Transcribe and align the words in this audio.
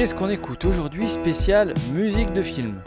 Qu'est-ce 0.00 0.14
qu'on 0.14 0.30
écoute 0.30 0.64
aujourd'hui 0.64 1.10
spécial 1.10 1.74
musique 1.92 2.32
de 2.32 2.40
film 2.40 2.80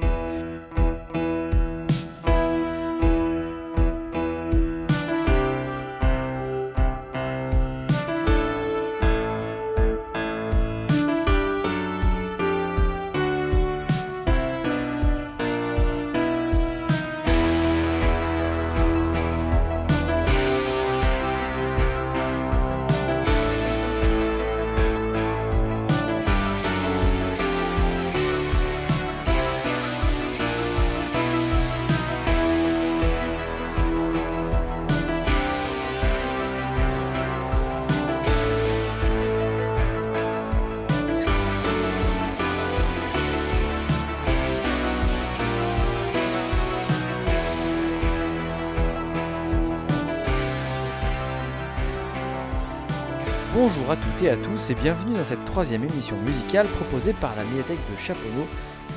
À 54.30 54.38
tous 54.38 54.70
et 54.70 54.76
bienvenue 54.76 55.18
dans 55.18 55.24
cette 55.26 55.44
troisième 55.44 55.84
émission 55.84 56.16
musicale 56.22 56.66
proposée 56.68 57.12
par 57.12 57.36
la 57.36 57.44
médiathèque 57.44 57.80
de 57.92 57.98
Chaponneau 57.98 58.48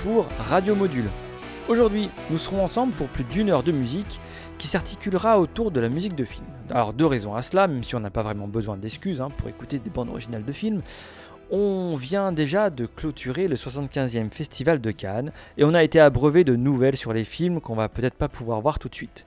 pour 0.04 0.28
Radio 0.38 0.76
Module. 0.76 1.08
Aujourd'hui, 1.68 2.10
nous 2.30 2.38
serons 2.38 2.62
ensemble 2.62 2.92
pour 2.92 3.08
plus 3.08 3.24
d'une 3.24 3.50
heure 3.50 3.64
de 3.64 3.72
musique 3.72 4.20
qui 4.56 4.68
s'articulera 4.68 5.40
autour 5.40 5.72
de 5.72 5.80
la 5.80 5.88
musique 5.88 6.14
de 6.14 6.24
film. 6.24 6.46
Alors 6.70 6.92
deux 6.92 7.06
raisons 7.06 7.34
à 7.34 7.42
cela, 7.42 7.66
même 7.66 7.82
si 7.82 7.96
on 7.96 8.00
n'a 8.00 8.10
pas 8.10 8.22
vraiment 8.22 8.46
besoin 8.46 8.76
d'excuses 8.76 9.20
hein, 9.20 9.30
pour 9.36 9.48
écouter 9.48 9.80
des 9.80 9.90
bandes 9.90 10.10
originales 10.10 10.44
de 10.44 10.52
films. 10.52 10.82
On 11.50 11.96
vient 11.96 12.30
déjà 12.30 12.70
de 12.70 12.86
clôturer 12.86 13.48
le 13.48 13.56
75e 13.56 14.30
Festival 14.30 14.80
de 14.80 14.92
Cannes 14.92 15.32
et 15.58 15.64
on 15.64 15.74
a 15.74 15.82
été 15.82 15.98
abreuvé 15.98 16.44
de 16.44 16.54
nouvelles 16.54 16.96
sur 16.96 17.12
les 17.12 17.24
films 17.24 17.60
qu'on 17.60 17.74
va 17.74 17.88
peut-être 17.88 18.16
pas 18.16 18.28
pouvoir 18.28 18.60
voir 18.60 18.78
tout 18.78 18.88
de 18.88 18.94
suite. 18.94 19.26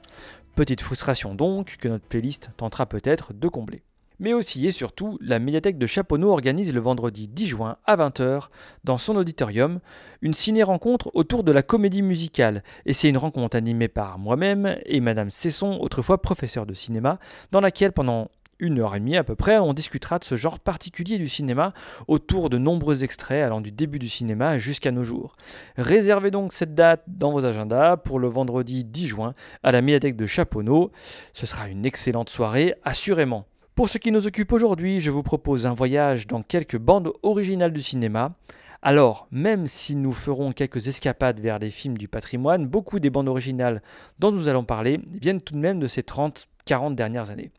Petite 0.55 0.79
frustration 0.79 1.35
donc 1.35 1.75
que 1.77 1.89
notre 1.89 2.05
playlist 2.05 2.51
tentera 2.55 2.85
peut-être 2.85 3.33
de 3.33 3.49
combler 3.49 3.83
mais 4.19 4.33
aussi 4.33 4.65
et 4.67 4.71
surtout, 4.71 5.17
la 5.21 5.39
médiathèque 5.39 5.77
de 5.77 5.87
Chaponneau 5.87 6.31
organise 6.31 6.73
le 6.73 6.79
vendredi 6.79 7.27
10 7.27 7.47
juin 7.47 7.77
à 7.85 7.95
20h, 7.95 8.49
dans 8.83 8.97
son 8.97 9.15
auditorium, 9.15 9.79
une 10.21 10.33
ciné-rencontre 10.33 11.09
autour 11.13 11.43
de 11.43 11.51
la 11.51 11.63
comédie 11.63 12.01
musicale. 12.01 12.63
Et 12.85 12.93
c'est 12.93 13.09
une 13.09 13.17
rencontre 13.17 13.55
animée 13.55 13.87
par 13.87 14.19
moi-même 14.19 14.77
et 14.85 14.99
Madame 14.99 15.29
Cesson, 15.29 15.77
autrefois 15.79 16.21
professeure 16.21 16.65
de 16.65 16.73
cinéma, 16.73 17.19
dans 17.51 17.61
laquelle 17.61 17.93
pendant 17.93 18.29
une 18.59 18.79
heure 18.79 18.95
et 18.95 18.99
demie 18.99 19.15
à 19.15 19.23
peu 19.23 19.35
près, 19.35 19.57
on 19.57 19.73
discutera 19.73 20.19
de 20.19 20.25
ce 20.25 20.35
genre 20.35 20.59
particulier 20.59 21.17
du 21.17 21.29
cinéma 21.29 21.73
autour 22.07 22.49
de 22.49 22.57
nombreux 22.57 23.03
extraits 23.03 23.43
allant 23.43 23.61
du 23.61 23.71
début 23.71 23.99
du 23.99 24.09
cinéma 24.09 24.59
jusqu'à 24.59 24.91
nos 24.91 25.03
jours. 25.03 25.35
Réservez 25.77 26.29
donc 26.29 26.53
cette 26.53 26.75
date 26.75 27.03
dans 27.07 27.31
vos 27.31 27.45
agendas 27.45 27.97
pour 27.97 28.19
le 28.19 28.27
vendredi 28.27 28.83
10 28.83 29.07
juin 29.07 29.33
à 29.63 29.71
la 29.71 29.81
médiathèque 29.81 30.17
de 30.17 30.27
Chaponneau. 30.27 30.91
Ce 31.33 31.45
sera 31.45 31.69
une 31.69 31.85
excellente 31.85 32.29
soirée, 32.29 32.75
assurément. 32.83 33.45
Pour 33.79 33.87
ce 33.87 33.97
qui 33.97 34.11
nous 34.11 34.27
occupe 34.27 34.51
aujourd'hui, 34.51 34.99
je 34.99 35.09
vous 35.09 35.23
propose 35.23 35.65
un 35.65 35.73
voyage 35.73 36.27
dans 36.27 36.43
quelques 36.43 36.77
bandes 36.77 37.13
originales 37.23 37.71
du 37.71 37.81
cinéma. 37.81 38.33
Alors, 38.81 39.29
même 39.31 39.67
si 39.67 39.95
nous 39.95 40.11
ferons 40.11 40.51
quelques 40.51 40.89
escapades 40.89 41.39
vers 41.39 41.59
les 41.59 41.69
films 41.69 41.97
du 41.97 42.09
patrimoine, 42.09 42.67
beaucoup 42.67 42.99
des 42.99 43.09
bandes 43.09 43.29
originales 43.29 43.81
dont 44.19 44.33
nous 44.33 44.49
allons 44.49 44.65
parler 44.65 44.99
viennent 45.21 45.39
tout 45.39 45.53
de 45.53 45.59
même 45.59 45.79
de 45.79 45.87
ces 45.87 46.01
30-40 46.01 46.95
dernières 46.95 47.29
années. 47.29 47.51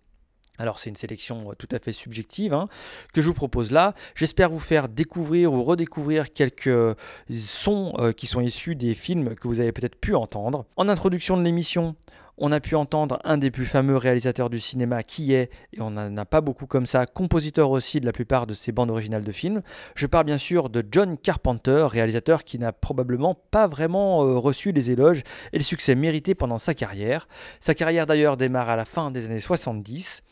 Alors 0.59 0.79
c'est 0.79 0.91
une 0.91 0.97
sélection 0.97 1.53
euh, 1.53 1.55
tout 1.55 1.69
à 1.73 1.79
fait 1.79 1.93
subjective 1.93 2.53
hein, 2.53 2.69
que 3.15 3.23
je 3.23 3.27
vous 3.27 3.33
propose 3.33 3.71
là. 3.71 3.95
J'espère 4.15 4.51
vous 4.51 4.59
faire 4.59 4.91
découvrir 4.91 5.55
ou 5.55 5.65
redécouvrir 5.65 6.35
quelques 6.35 6.67
euh, 6.67 6.95
sons 7.31 7.95
euh, 7.99 8.13
qui 8.13 8.27
sont 8.27 8.43
issus 8.43 8.77
des 8.77 8.93
films 8.93 9.35
que 9.37 9.49
vous 9.49 9.59
avez 9.59 9.73
peut-être 9.73 9.97
pu 9.97 10.15
entendre. 10.15 10.67
En 10.77 10.91
introduction 10.91 11.39
de 11.39 11.43
l'émission, 11.43 11.97
on 12.41 12.53
a 12.53 12.61
pu 12.61 12.75
entendre 12.75 13.21
un 13.23 13.37
des 13.37 13.51
plus 13.51 13.67
fameux 13.67 13.97
réalisateurs 13.97 14.49
du 14.49 14.59
cinéma 14.59 15.03
qui 15.03 15.35
est, 15.35 15.51
et 15.75 15.83
on 15.83 15.91
n'en 15.91 16.17
a 16.17 16.25
pas 16.25 16.41
beaucoup 16.41 16.67
comme 16.67 16.87
ça, 16.87 17.05
compositeur 17.05 17.71
aussi 17.71 18.01
de 18.01 18.07
la 18.07 18.13
plupart 18.13 18.47
de 18.47 18.55
ses 18.55 18.73
bandes 18.73 18.91
originales 18.91 19.25
de 19.25 19.33
films. 19.33 19.61
Je 19.95 20.07
parle 20.07 20.25
bien 20.25 20.39
sûr 20.39 20.71
de 20.71 20.83
John 20.91 21.19
Carpenter, 21.19 21.87
réalisateur 21.87 22.45
qui 22.45 22.59
n'a 22.59 22.73
probablement 22.73 23.35
pas 23.35 23.69
vraiment 23.69 24.25
euh, 24.25 24.39
reçu 24.39 24.73
les 24.73 24.91
éloges 24.91 25.23
et 25.53 25.59
le 25.59 25.63
succès 25.63 25.95
mérités 25.95 26.35
pendant 26.35 26.57
sa 26.57 26.73
carrière. 26.73 27.29
Sa 27.61 27.75
carrière 27.75 28.07
d'ailleurs 28.07 28.39
démarre 28.39 28.71
à 28.71 28.77
la 28.77 28.87
fin 28.87 29.11
des 29.11 29.27
années 29.27 29.41
70. 29.41 30.23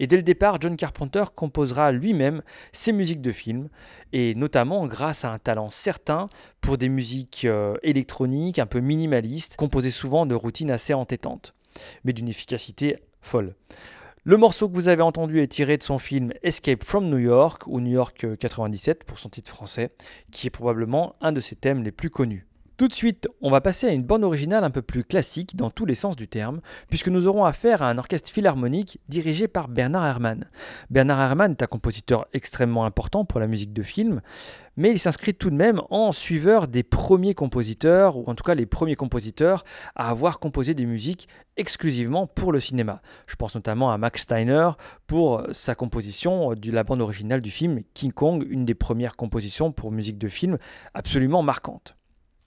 Et 0.00 0.06
dès 0.06 0.16
le 0.16 0.22
départ, 0.22 0.58
John 0.62 0.74
Carpenter 0.74 1.24
composera 1.34 1.92
lui-même 1.92 2.40
ses 2.72 2.92
musiques 2.92 3.20
de 3.20 3.32
films, 3.32 3.68
et 4.14 4.34
notamment 4.34 4.86
grâce 4.86 5.26
à 5.26 5.32
un 5.32 5.38
talent 5.38 5.68
certain 5.68 6.28
pour 6.62 6.78
des 6.78 6.88
musiques 6.88 7.44
euh, 7.44 7.76
électroniques 7.82 8.58
un 8.58 8.64
peu 8.64 8.80
minimalistes, 8.80 9.56
composées 9.56 9.90
souvent 9.90 10.24
de 10.24 10.34
routines 10.34 10.70
assez 10.70 10.94
entêtantes 10.94 11.54
mais 12.04 12.12
d'une 12.12 12.28
efficacité 12.28 12.96
folle. 13.20 13.54
Le 14.24 14.36
morceau 14.36 14.68
que 14.68 14.74
vous 14.74 14.88
avez 14.88 15.02
entendu 15.02 15.40
est 15.40 15.46
tiré 15.46 15.78
de 15.78 15.82
son 15.82 15.98
film 15.98 16.32
Escape 16.42 16.84
from 16.84 17.08
New 17.08 17.18
York, 17.18 17.62
ou 17.66 17.80
New 17.80 17.92
York 17.92 18.26
97 18.38 19.04
pour 19.04 19.18
son 19.18 19.28
titre 19.28 19.50
français, 19.50 19.90
qui 20.32 20.48
est 20.48 20.50
probablement 20.50 21.14
un 21.20 21.32
de 21.32 21.40
ses 21.40 21.56
thèmes 21.56 21.82
les 21.82 21.92
plus 21.92 22.10
connus. 22.10 22.47
Tout 22.78 22.86
de 22.86 22.94
suite, 22.94 23.26
on 23.40 23.50
va 23.50 23.60
passer 23.60 23.88
à 23.88 23.92
une 23.92 24.04
bande 24.04 24.22
originale 24.22 24.62
un 24.62 24.70
peu 24.70 24.82
plus 24.82 25.02
classique 25.02 25.56
dans 25.56 25.68
tous 25.68 25.84
les 25.84 25.96
sens 25.96 26.14
du 26.14 26.28
terme, 26.28 26.60
puisque 26.88 27.08
nous 27.08 27.26
aurons 27.26 27.44
affaire 27.44 27.82
à 27.82 27.90
un 27.90 27.98
orchestre 27.98 28.30
philharmonique 28.30 29.00
dirigé 29.08 29.48
par 29.48 29.66
Bernard 29.66 30.06
Herrmann. 30.06 30.44
Bernard 30.88 31.20
Herrmann 31.20 31.50
est 31.50 31.62
un 31.64 31.66
compositeur 31.66 32.28
extrêmement 32.32 32.84
important 32.84 33.24
pour 33.24 33.40
la 33.40 33.48
musique 33.48 33.72
de 33.72 33.82
film, 33.82 34.20
mais 34.76 34.92
il 34.92 35.00
s'inscrit 35.00 35.34
tout 35.34 35.50
de 35.50 35.56
même 35.56 35.82
en 35.90 36.12
suiveur 36.12 36.68
des 36.68 36.84
premiers 36.84 37.34
compositeurs, 37.34 38.16
ou 38.16 38.24
en 38.28 38.36
tout 38.36 38.44
cas 38.44 38.54
les 38.54 38.64
premiers 38.64 38.94
compositeurs 38.94 39.64
à 39.96 40.10
avoir 40.10 40.38
composé 40.38 40.74
des 40.74 40.86
musiques 40.86 41.26
exclusivement 41.56 42.28
pour 42.28 42.52
le 42.52 42.60
cinéma. 42.60 43.02
Je 43.26 43.34
pense 43.34 43.56
notamment 43.56 43.90
à 43.90 43.98
Max 43.98 44.22
Steiner 44.22 44.70
pour 45.08 45.42
sa 45.50 45.74
composition 45.74 46.54
de 46.54 46.70
la 46.70 46.84
bande 46.84 47.00
originale 47.00 47.40
du 47.40 47.50
film 47.50 47.80
King 47.92 48.12
Kong, 48.12 48.46
une 48.48 48.64
des 48.64 48.76
premières 48.76 49.16
compositions 49.16 49.72
pour 49.72 49.90
musique 49.90 50.18
de 50.18 50.28
film 50.28 50.58
absolument 50.94 51.42
marquante. 51.42 51.97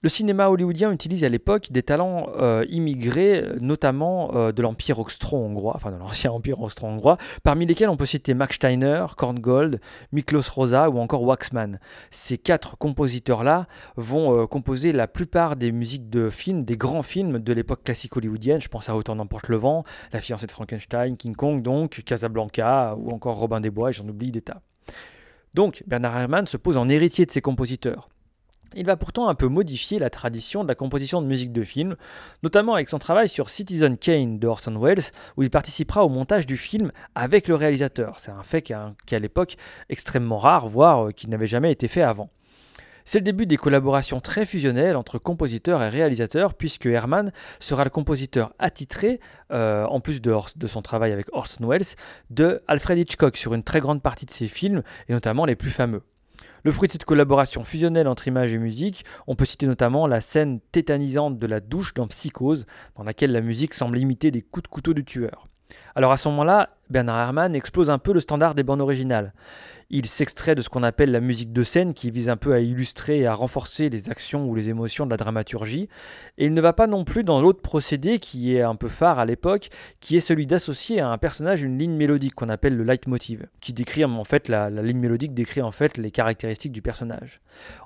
Le 0.04 0.10
cinéma 0.10 0.50
hollywoodien 0.50 0.92
utilise 0.92 1.24
à 1.24 1.30
l'époque 1.30 1.72
des 1.72 1.84
talents 1.84 2.32
euh, 2.36 2.66
immigrés, 2.72 3.46
notamment 3.60 4.34
euh, 4.34 4.52
de 4.52 4.64
l'Empire 4.64 4.98
austro-hongrois, 4.98 5.74
enfin 5.76 5.92
de 5.92 5.98
l'ancien 5.98 6.32
Empire 6.32 6.60
austro-hongrois, 6.60 7.20
parmi 7.44 7.68
lesquels 7.68 7.88
on 7.88 7.98
peut 7.98 8.08
citer 8.08 8.34
Max 8.34 8.56
Steiner, 8.56 9.06
Korngold, 9.16 9.80
Miklos 10.12 10.50
Rosa 10.56 10.90
ou 10.90 10.98
encore 10.98 11.22
Waxman. 11.22 11.80
Ces 12.10 12.40
quatre 12.40 12.80
compositeurs-là 12.80 13.68
vont 13.96 14.42
euh, 14.42 14.48
composer 14.48 14.92
la 14.92 15.08
plupart 15.08 15.56
des 15.56 15.72
musiques 15.72 16.10
de 16.10 16.32
films, 16.32 16.66
des 16.66 16.78
grands 16.78 17.04
films 17.04 17.38
de 17.38 17.54
l'époque 17.54 17.84
classique 17.84 18.18
hollywoodienne. 18.18 18.60
Je 18.60 18.70
pense 18.70 18.90
à 18.90 18.96
Autant 18.96 19.14
n'emporte 19.14 19.50
le 19.50 19.58
vent, 19.58 19.84
La 20.14 20.20
fiancée 20.20 20.48
de 20.48 20.52
Frankenstein, 20.52 21.16
King 21.16 21.36
Kong 21.36 21.62
donc, 21.62 22.02
Casablanca 22.04 22.96
ou 22.98 23.12
encore 23.12 23.36
Robin 23.36 23.62
des 23.62 23.70
Bois, 23.70 23.92
et 23.92 23.94
j'en 23.94 24.08
oublie 24.08 24.32
des 24.32 24.42
tas. 24.42 24.62
Donc 25.54 25.84
Bernard 25.86 26.18
Herrmann 26.18 26.48
se 26.48 26.58
pose 26.58 26.78
en 26.78 26.90
héritier 26.90 27.28
de 27.28 27.32
ces 27.32 27.42
compositeurs. 27.42 28.10
Il 28.74 28.86
va 28.86 28.96
pourtant 28.96 29.28
un 29.28 29.36
peu 29.36 29.48
modifier 29.48 30.00
la 30.00 30.10
tradition 30.10 30.64
de 30.64 30.70
la 30.70 30.76
composition 30.76 31.22
de 31.22 31.28
musique 31.28 31.52
de 31.52 31.64
film, 31.64 31.98
notamment 32.42 32.74
avec 32.74 32.88
son 32.88 33.00
travail 33.00 33.28
sur 33.28 33.50
Citizen 33.50 33.98
Kane 33.98 34.40
de 34.40 34.48
Orson 34.48 34.80
Welles, 34.80 35.12
où 35.36 35.44
il 35.44 35.50
participera 35.50 36.06
au 36.06 36.10
montage 36.10 36.46
du 36.46 36.56
film 36.56 36.94
avec 37.14 37.50
le 37.50 37.56
réalisateur. 37.56 38.20
C'est 38.20 38.32
un 38.32 38.44
fait 38.44 38.62
qui 38.62 38.72
est 38.72 39.16
à 39.16 39.20
l'époque 39.20 39.58
extrêmement 39.90 40.38
rare, 40.38 40.70
voire 40.70 41.08
euh, 41.08 41.12
qui 41.12 41.28
n'avait 41.28 41.48
jamais 41.48 41.72
été 41.72 41.90
fait 41.90 42.02
avant. 42.02 42.30
C'est 43.04 43.20
le 43.20 43.24
début 43.24 43.46
des 43.46 43.58
collaborations 43.58 44.22
très 44.22 44.46
fusionnelles 44.46 44.96
entre 44.96 45.18
compositeurs 45.18 45.84
et 45.84 45.90
réalisateurs, 45.90 46.54
puisque 46.54 46.86
Herman 46.86 47.34
sera 47.60 47.84
le 47.84 47.90
compositeur 47.90 48.54
attitré, 48.58 49.20
euh, 49.52 49.86
en 49.86 50.00
plus 50.00 50.22
de, 50.22 50.34
de, 50.56 50.68
son 50.68 50.82
travail 50.82 51.12
avec 51.12 51.28
Orson 51.34 51.68
Welles, 51.68 51.96
de 52.30 52.62
Alfred 52.68 52.98
Hitchcock 52.98 53.36
sur 53.36 53.54
une 53.54 53.64
très 53.64 53.82
grande 53.82 54.02
partie 54.02 54.26
de 54.26 54.32
ses 54.32 54.48
films, 54.48 54.84
et 55.10 55.14
notamment 55.14 55.46
les 55.46 55.56
plus 55.58 55.72
fameux. 55.72 56.04
Le 56.64 56.72
fruit 56.72 56.88
de 56.88 56.92
cette 56.92 57.06
collaboration 57.06 57.64
fusionnelle 57.64 58.08
entre 58.08 58.28
image 58.28 58.54
et 58.54 58.60
musique, 58.60 59.04
on 59.26 59.36
peut 59.36 59.46
citer 59.46 59.66
notamment 59.66 60.06
la 60.06 60.22
scène 60.22 60.60
tétanisante 60.72 61.40
de 61.40 61.48
la 61.48 61.60
douche 61.60 61.94
dans 61.96 62.06
Psychose, 62.08 62.68
dans 62.96 63.04
laquelle 63.04 63.32
la 63.32 63.42
musique 63.42 63.74
semble 63.74 63.98
imiter 63.98 64.30
des 64.30 64.44
coups 64.44 64.64
de 64.64 64.68
couteau 64.68 64.94
du 64.94 65.04
tueur. 65.04 65.48
Alors 65.96 66.12
à 66.12 66.18
ce 66.18 66.30
moment-là, 66.30 66.70
Bernard 66.90 67.20
Herrmann 67.20 67.56
explose 67.56 67.90
un 67.90 67.98
peu 67.98 68.14
le 68.14 68.20
standard 68.20 68.54
des 68.54 68.64
bandes 68.64 68.82
originales. 68.82 69.34
Il 69.94 70.06
s'extrait 70.06 70.56
de 70.56 70.62
ce 70.62 70.70
qu'on 70.70 70.84
appelle 70.84 71.12
la 71.12 71.20
musique 71.20 71.52
de 71.52 71.64
scène 71.64 71.94
qui 71.94 72.12
vise 72.12 72.30
un 72.30 72.38
peu 72.38 72.54
à 72.54 72.60
illustrer 72.60 73.20
et 73.20 73.28
à 73.28 73.34
renforcer 73.34 73.90
les 73.90 74.10
actions 74.10 74.46
ou 74.48 74.56
les 74.56 74.70
émotions 74.70 75.06
de 75.06 75.12
la 75.12 75.18
dramaturgie. 75.18 75.90
Et 76.38 76.46
il 76.46 76.54
ne 76.54 76.62
va 76.62 76.72
pas 76.72 76.88
non 76.88 77.04
plus 77.04 77.26
dans 77.26 77.42
l'autre 77.42 77.62
procédé 77.62 78.20
qui 78.20 78.56
est 78.56 78.62
un 78.62 78.76
peu 78.76 78.88
phare 78.88 79.20
à 79.20 79.26
l'époque, 79.26 79.68
qui 80.00 80.16
est 80.16 80.22
celui 80.22 80.48
d'associer 80.48 81.02
à 81.02 81.10
un 81.10 81.18
personnage 81.18 81.62
une 81.62 81.78
ligne 81.78 81.98
mélodique 81.98 82.36
qu'on 82.36 82.48
appelle 82.48 82.78
le 82.78 82.86
leitmotiv, 82.86 83.48
qui 83.60 83.74
décrit 83.74 84.06
en 84.06 84.24
fait 84.24 84.48
la, 84.48 84.70
ligne 84.70 85.00
mélodique 85.00 85.34
décrit 85.34 85.62
en 85.62 85.72
fait 85.72 85.98
les 85.98 86.10
caractéristiques 86.10 86.72
du 86.72 86.82
personnage. 86.82 87.42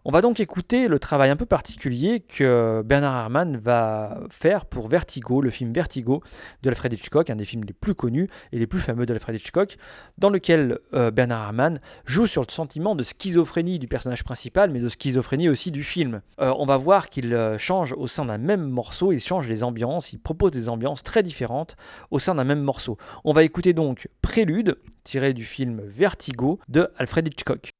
On 0.06 0.12
va 0.12 0.22
donc 0.22 0.40
écouter 0.40 0.88
le 0.88 1.00
travail 1.00 1.31
un 1.31 1.36
peu 1.36 1.48
particulier 1.48 2.19
que 2.19 2.84
Bernard 2.86 3.19
Herrmann 3.19 3.58
va 3.58 4.19
faire 4.30 4.68
pour 4.68 4.90
Vertigo, 4.90 5.42
le 5.42 5.50
film 5.50 5.74
Vertigo 5.74 6.22
de 6.62 6.69
Alfred 6.69 6.94
Hitchcock, 6.94 7.31
un 7.31 7.36
des 7.36 7.46
films 7.46 7.63
les 7.63 7.74
plus 7.74 7.96
connus 7.96 8.30
et 8.51 8.60
les 8.60 8.68
plus 8.68 8.80
fameux 8.80 9.08
d'Alfred 9.08 9.36
Hitchcock, 9.36 9.78
dans 10.19 10.30
lequel 10.30 10.78
euh, 10.94 11.10
Bernard 11.10 11.46
Herrmann 11.46 11.80
joue 12.06 12.27
sur 12.27 12.42
le 12.42 12.51
sentiment 12.51 12.95
de 12.95 13.03
schizophrénie 13.03 13.80
du 13.80 13.88
personnage 13.88 14.24
principal, 14.24 14.71
mais 14.71 14.80
de 14.80 14.89
schizophrénie 14.89 15.50
aussi 15.50 15.71
du 15.71 15.83
film. 15.83 16.21
Euh, 16.39 16.53
on 16.57 16.65
va 16.65 16.77
voir 16.77 17.09
qu'il 17.09 17.33
euh, 17.33 17.57
change 17.57 17.94
au 17.94 18.07
sein 18.07 18.25
d'un 18.25 18.38
même 18.38 18.68
morceau, 18.68 19.12
il 19.12 19.21
change 19.21 19.47
les 19.47 19.63
ambiances, 19.63 20.13
il 20.13 20.19
propose 20.19 20.51
des 20.51 20.69
ambiances 20.69 21.03
très 21.03 21.24
différentes 21.24 21.75
au 22.12 22.19
sein 22.19 22.36
d'un 22.36 22.44
même 22.44 22.62
morceau. 22.62 22.97
On 23.24 23.33
va 23.33 23.44
écouter 23.44 23.74
donc 23.74 24.09
Prélude, 24.21 24.77
tiré 25.03 25.33
du 25.33 25.45
film 25.45 25.81
Vertigo 25.86 26.59
de 26.68 26.89
Alfred 26.97 27.27
Hitchcock. 27.27 27.71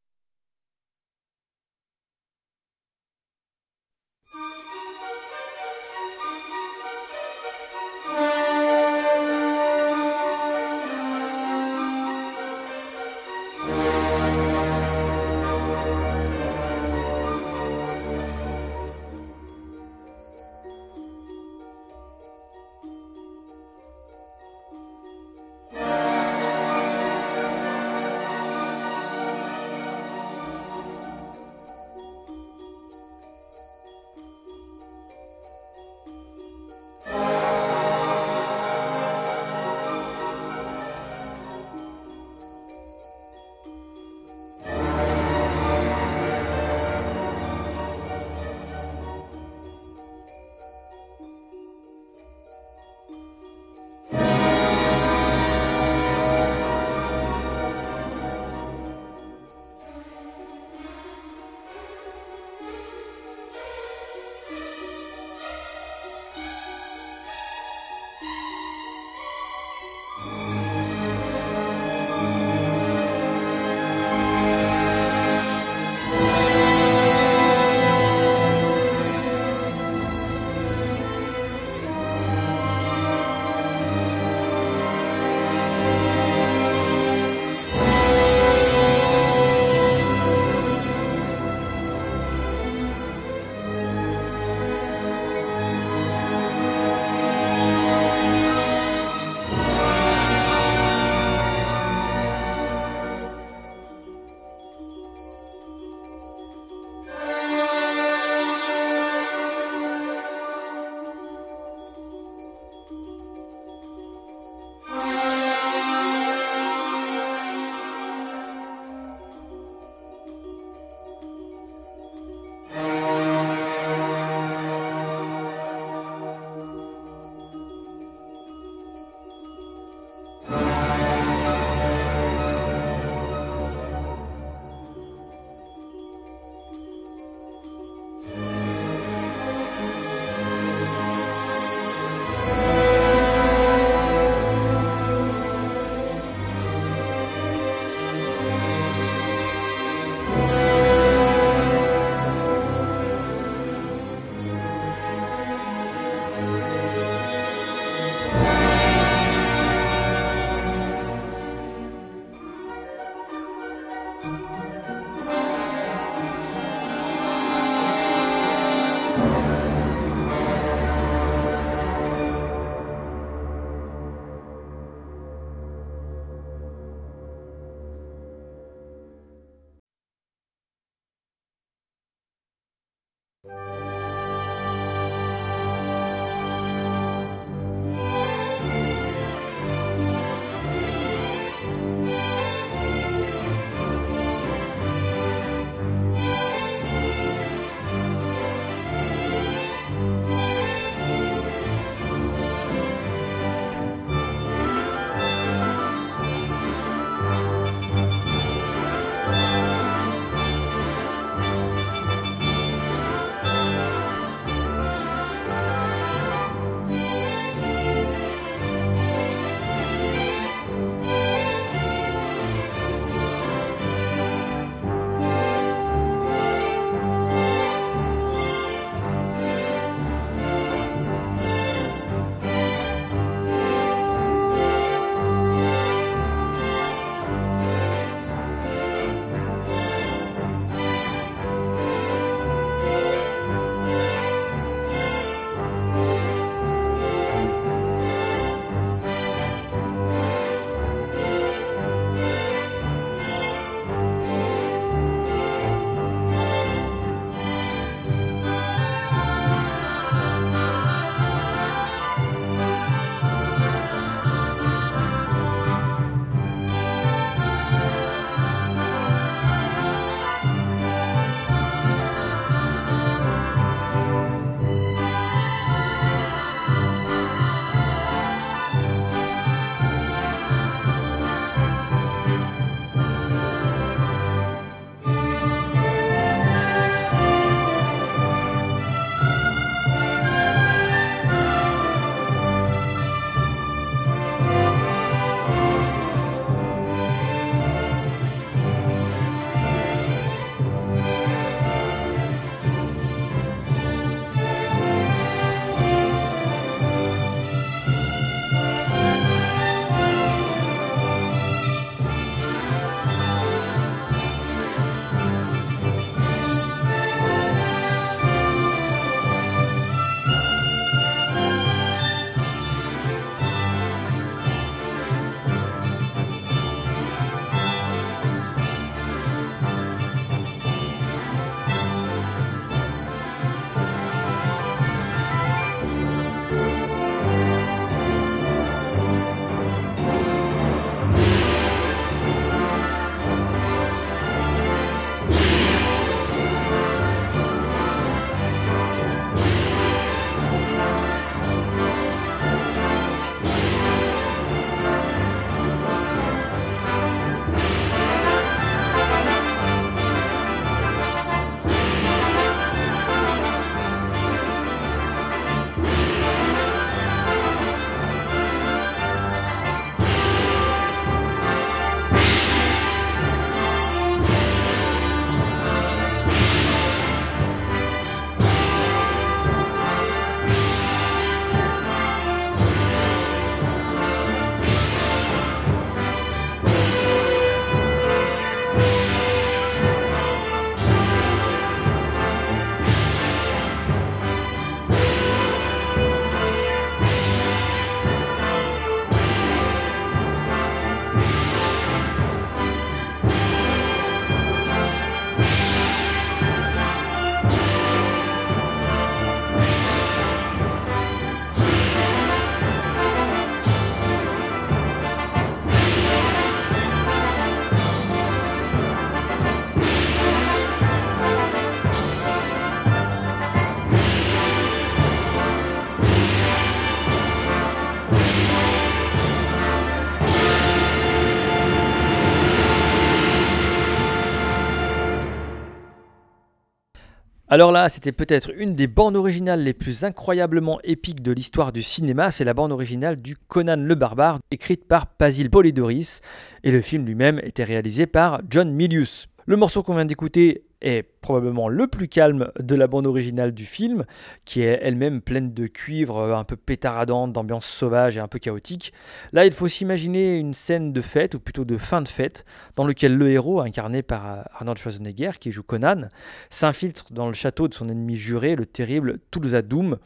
Alors 437.48 437.72
là, 437.72 437.90
c'était 437.90 438.12
peut-être 438.12 438.50
une 438.58 438.74
des 438.74 438.88
bornes 438.88 439.16
originales 439.16 439.62
les 439.62 439.74
plus 439.74 440.04
incroyablement 440.04 440.80
épiques 440.84 441.22
de 441.22 441.32
l'histoire 441.32 441.72
du 441.72 441.84
cinéma, 441.84 442.32
c'est 442.32 442.44
la 442.44 442.56
bande 442.56 442.72
originale 442.72 443.18
du 443.18 443.36
Conan 443.38 443.76
le 443.78 443.94
Barbare, 443.94 444.40
écrite 444.50 444.88
par 444.88 445.06
Basil 445.20 445.52
Polidoris, 445.52 446.22
et 446.64 446.72
le 446.72 446.82
film 446.82 447.06
lui-même 447.06 447.40
était 447.44 447.64
réalisé 447.64 448.08
par 448.08 448.42
John 448.50 448.72
Milius. 448.72 449.28
Le 449.48 449.58
morceau 449.58 449.84
qu'on 449.84 449.94
vient 449.94 450.06
d'écouter 450.06 450.64
est 450.82 451.04
probablement 451.22 451.70
le 451.70 451.86
plus 451.86 452.08
calme 452.08 452.50
de 452.60 452.74
la 452.74 452.88
bande 452.88 453.06
originale 453.06 453.52
du 453.52 453.66
film, 453.66 454.06
qui 454.44 454.62
est 454.62 454.80
elle-même 454.82 455.22
pleine 455.22 455.54
de 455.54 455.68
cuivre, 455.68 456.18
euh, 456.18 456.36
un 456.36 456.44
peu 456.44 456.56
pétaradante, 456.56 457.32
d'ambiance 457.32 457.68
sauvage 457.68 458.18
et 458.18 458.20
un 458.20 458.28
peu 458.28 458.40
chaotique. 458.40 458.92
Là, 459.34 459.46
il 459.46 459.52
faut 459.52 459.68
s'imaginer 459.68 460.38
une 460.38 460.56
scène 460.56 460.94
de 460.94 461.02
fête, 461.02 461.36
ou 461.36 461.40
plutôt 461.40 461.64
de 461.64 461.78
fin 461.78 462.02
de 462.02 462.08
fête, 462.08 462.44
dans 462.76 462.88
lequel 462.88 463.16
le 463.18 463.30
héros, 463.30 463.62
incarné 463.62 464.02
par 464.02 464.26
euh, 464.26 464.42
Arnold 464.56 464.80
Schwarzenegger, 464.80 465.34
qui 465.40 465.52
joue 465.52 465.62
Conan, 465.62 466.10
s'infiltre 466.50 467.14
dans 467.14 467.28
le 467.28 467.36
château 467.36 467.68
de 467.68 467.76
son 467.76 467.88
ennemi 467.88 468.16
juré, 468.16 468.56
le 468.56 468.66
terrible 468.66 469.20
Tulsa 469.30 469.62
Doom, 469.62 470.00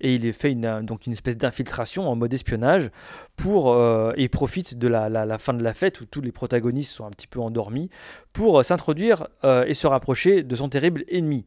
et 0.00 0.14
il 0.14 0.32
fait 0.32 0.52
une, 0.52 0.82
donc 0.82 1.06
une 1.06 1.12
espèce 1.12 1.36
d'infiltration 1.36 2.08
en 2.08 2.16
mode 2.16 2.32
espionnage 2.32 2.90
pour 3.36 3.72
euh, 3.72 4.12
et 4.16 4.28
profite 4.28 4.78
de 4.78 4.88
la, 4.88 5.38
fin 5.38 5.54
de 5.54 5.62
la 5.62 5.74
fête 5.74 6.00
où 6.00 6.06
tous 6.06 6.20
les 6.20 6.32
protagonistes 6.32 6.92
sont 6.92 7.06
un 7.06 7.10
petit 7.10 7.26
peu 7.26 7.40
endormis 7.40 7.90
pour 8.32 8.58
euh, 8.58 8.62
s'introduire 8.62 9.28
euh, 9.44 9.64
et 9.66 9.74
se 9.74 9.86
rapprocher 9.86 10.42
de 10.42 10.54
son 10.54 10.68
terrible 10.68 11.04
ennemi. 11.08 11.44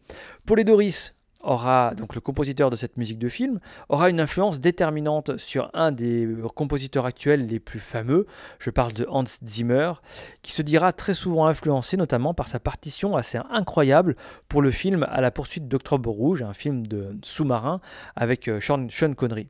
Doris 0.65 1.13
aura, 1.41 1.93
donc 1.95 2.15
le 2.15 2.21
compositeur 2.21 2.69
de 2.69 2.75
cette 2.75 2.97
musique 2.97 3.19
de 3.19 3.29
film, 3.29 3.59
aura 3.89 4.09
une 4.09 4.19
influence 4.19 4.59
déterminante 4.59 5.37
sur 5.37 5.69
un 5.73 5.91
des 5.91 6.27
compositeurs 6.55 7.05
actuels 7.05 7.45
les 7.45 7.59
plus 7.59 7.79
fameux, 7.79 8.25
je 8.59 8.69
parle 8.69 8.93
de 8.93 9.05
Hans 9.09 9.23
Zimmer, 9.45 9.93
qui 10.41 10.51
se 10.51 10.61
dira 10.61 10.93
très 10.93 11.13
souvent 11.13 11.47
influencé 11.47 11.97
notamment 11.97 12.33
par 12.33 12.47
sa 12.47 12.59
partition 12.59 13.15
assez 13.15 13.39
incroyable 13.49 14.15
pour 14.47 14.61
le 14.61 14.71
film 14.71 15.05
À 15.09 15.21
la 15.21 15.31
poursuite 15.31 15.67
d'Octobre 15.67 16.09
Rouge, 16.09 16.41
un 16.41 16.53
film 16.53 16.85
de 16.85 17.17
sous-marin 17.23 17.81
avec 18.15 18.47
euh, 18.47 18.59
Sean, 18.61 18.87
Connery. 19.15 19.47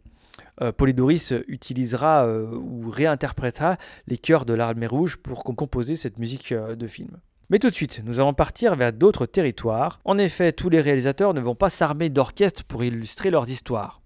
Euh, 0.61 0.71
Polydoris 0.71 1.33
utilisera 1.47 2.25
euh, 2.25 2.47
ou 2.51 2.89
réinterprétera 2.89 3.77
les 4.07 4.17
chœurs 4.17 4.45
de 4.45 4.53
l'armée 4.53 4.87
rouge 4.87 5.17
pour 5.17 5.43
composer 5.43 5.95
cette 5.95 6.17
musique 6.17 6.53
de 6.53 6.87
film. 6.87 7.17
Mais 7.49 7.59
tout 7.59 7.69
de 7.69 7.75
suite, 7.75 8.01
nous 8.03 8.19
allons 8.19 8.33
partir 8.33 8.75
vers 8.75 8.91
d'autres 8.91 9.25
territoires. 9.25 9.99
En 10.03 10.17
effet, 10.17 10.51
tous 10.51 10.69
les 10.69 10.81
réalisateurs 10.81 11.33
ne 11.33 11.39
vont 11.39 11.55
pas 11.55 11.69
s'armer 11.69 12.09
d'orchestres 12.09 12.65
pour 12.65 12.83
illustrer 12.83 13.31
leurs 13.31 13.49
histoires. 13.49 14.01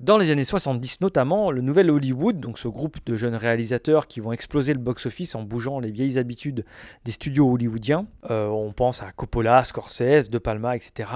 Dans 0.00 0.18
les 0.18 0.30
années 0.30 0.44
70 0.44 1.02
notamment, 1.02 1.52
le 1.52 1.60
nouvel 1.60 1.90
Hollywood, 1.90 2.40
donc 2.40 2.58
ce 2.58 2.66
groupe 2.66 2.96
de 3.04 3.16
jeunes 3.16 3.36
réalisateurs 3.36 4.08
qui 4.08 4.18
vont 4.18 4.32
exploser 4.32 4.72
le 4.72 4.80
box-office 4.80 5.34
en 5.34 5.42
bougeant 5.42 5.78
les 5.78 5.92
vieilles 5.92 6.18
habitudes 6.18 6.64
des 7.04 7.12
studios 7.12 7.52
hollywoodiens, 7.52 8.06
euh, 8.30 8.48
on 8.48 8.72
pense 8.72 9.02
à 9.02 9.12
Coppola, 9.12 9.62
Scorsese, 9.62 10.30
De 10.30 10.38
Palma, 10.38 10.74
etc., 10.74 11.10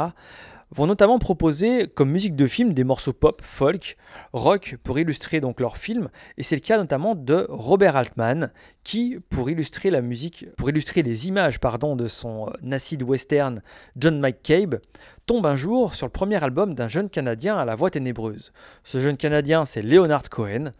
vont 0.75 0.87
notamment 0.87 1.19
proposer 1.19 1.87
comme 1.87 2.11
musique 2.11 2.35
de 2.35 2.47
film 2.47 2.73
des 2.75 2.83
morceaux 2.83 3.13
pop, 3.13 3.43
folk, 3.45 3.97
rock 4.33 4.77
pour 4.83 4.99
illustrer 4.99 5.41
donc 5.41 5.61
leurs 5.61 5.77
films 5.77 6.09
et 6.37 6.43
c'est 6.43 6.57
le 6.57 6.61
cas 6.61 6.79
notamment 6.79 7.15
de 7.15 7.47
Robert 7.49 7.97
Altman 7.97 8.51
qui 8.83 9.19
pour 9.31 9.49
illustrer 9.49 9.91
la 9.91 10.01
musique 10.01 10.47
pour 10.57 10.69
illustrer 10.69 11.03
les 11.03 11.29
images 11.29 11.61
pardon 11.61 11.95
de 11.95 12.09
son 12.09 12.49
euh, 12.49 12.73
acid 12.73 13.03
western 13.03 13.63
John 13.97 14.19
McCabe 14.19 14.81
tombe 15.27 15.47
un 15.47 15.57
jour 15.57 15.95
sur 15.95 16.07
le 16.07 16.13
premier 16.13 16.43
album 16.43 16.75
d'un 16.75 16.89
jeune 16.89 17.09
Canadien 17.09 17.57
à 17.57 17.65
la 17.65 17.77
voix 17.77 17.91
ténébreuse. 17.91 18.53
Ce 18.83 18.99
jeune 18.99 19.17
Canadien 19.17 19.65
c'est 19.65 19.83
Leonard 19.83 20.29
Cohen 20.29 20.73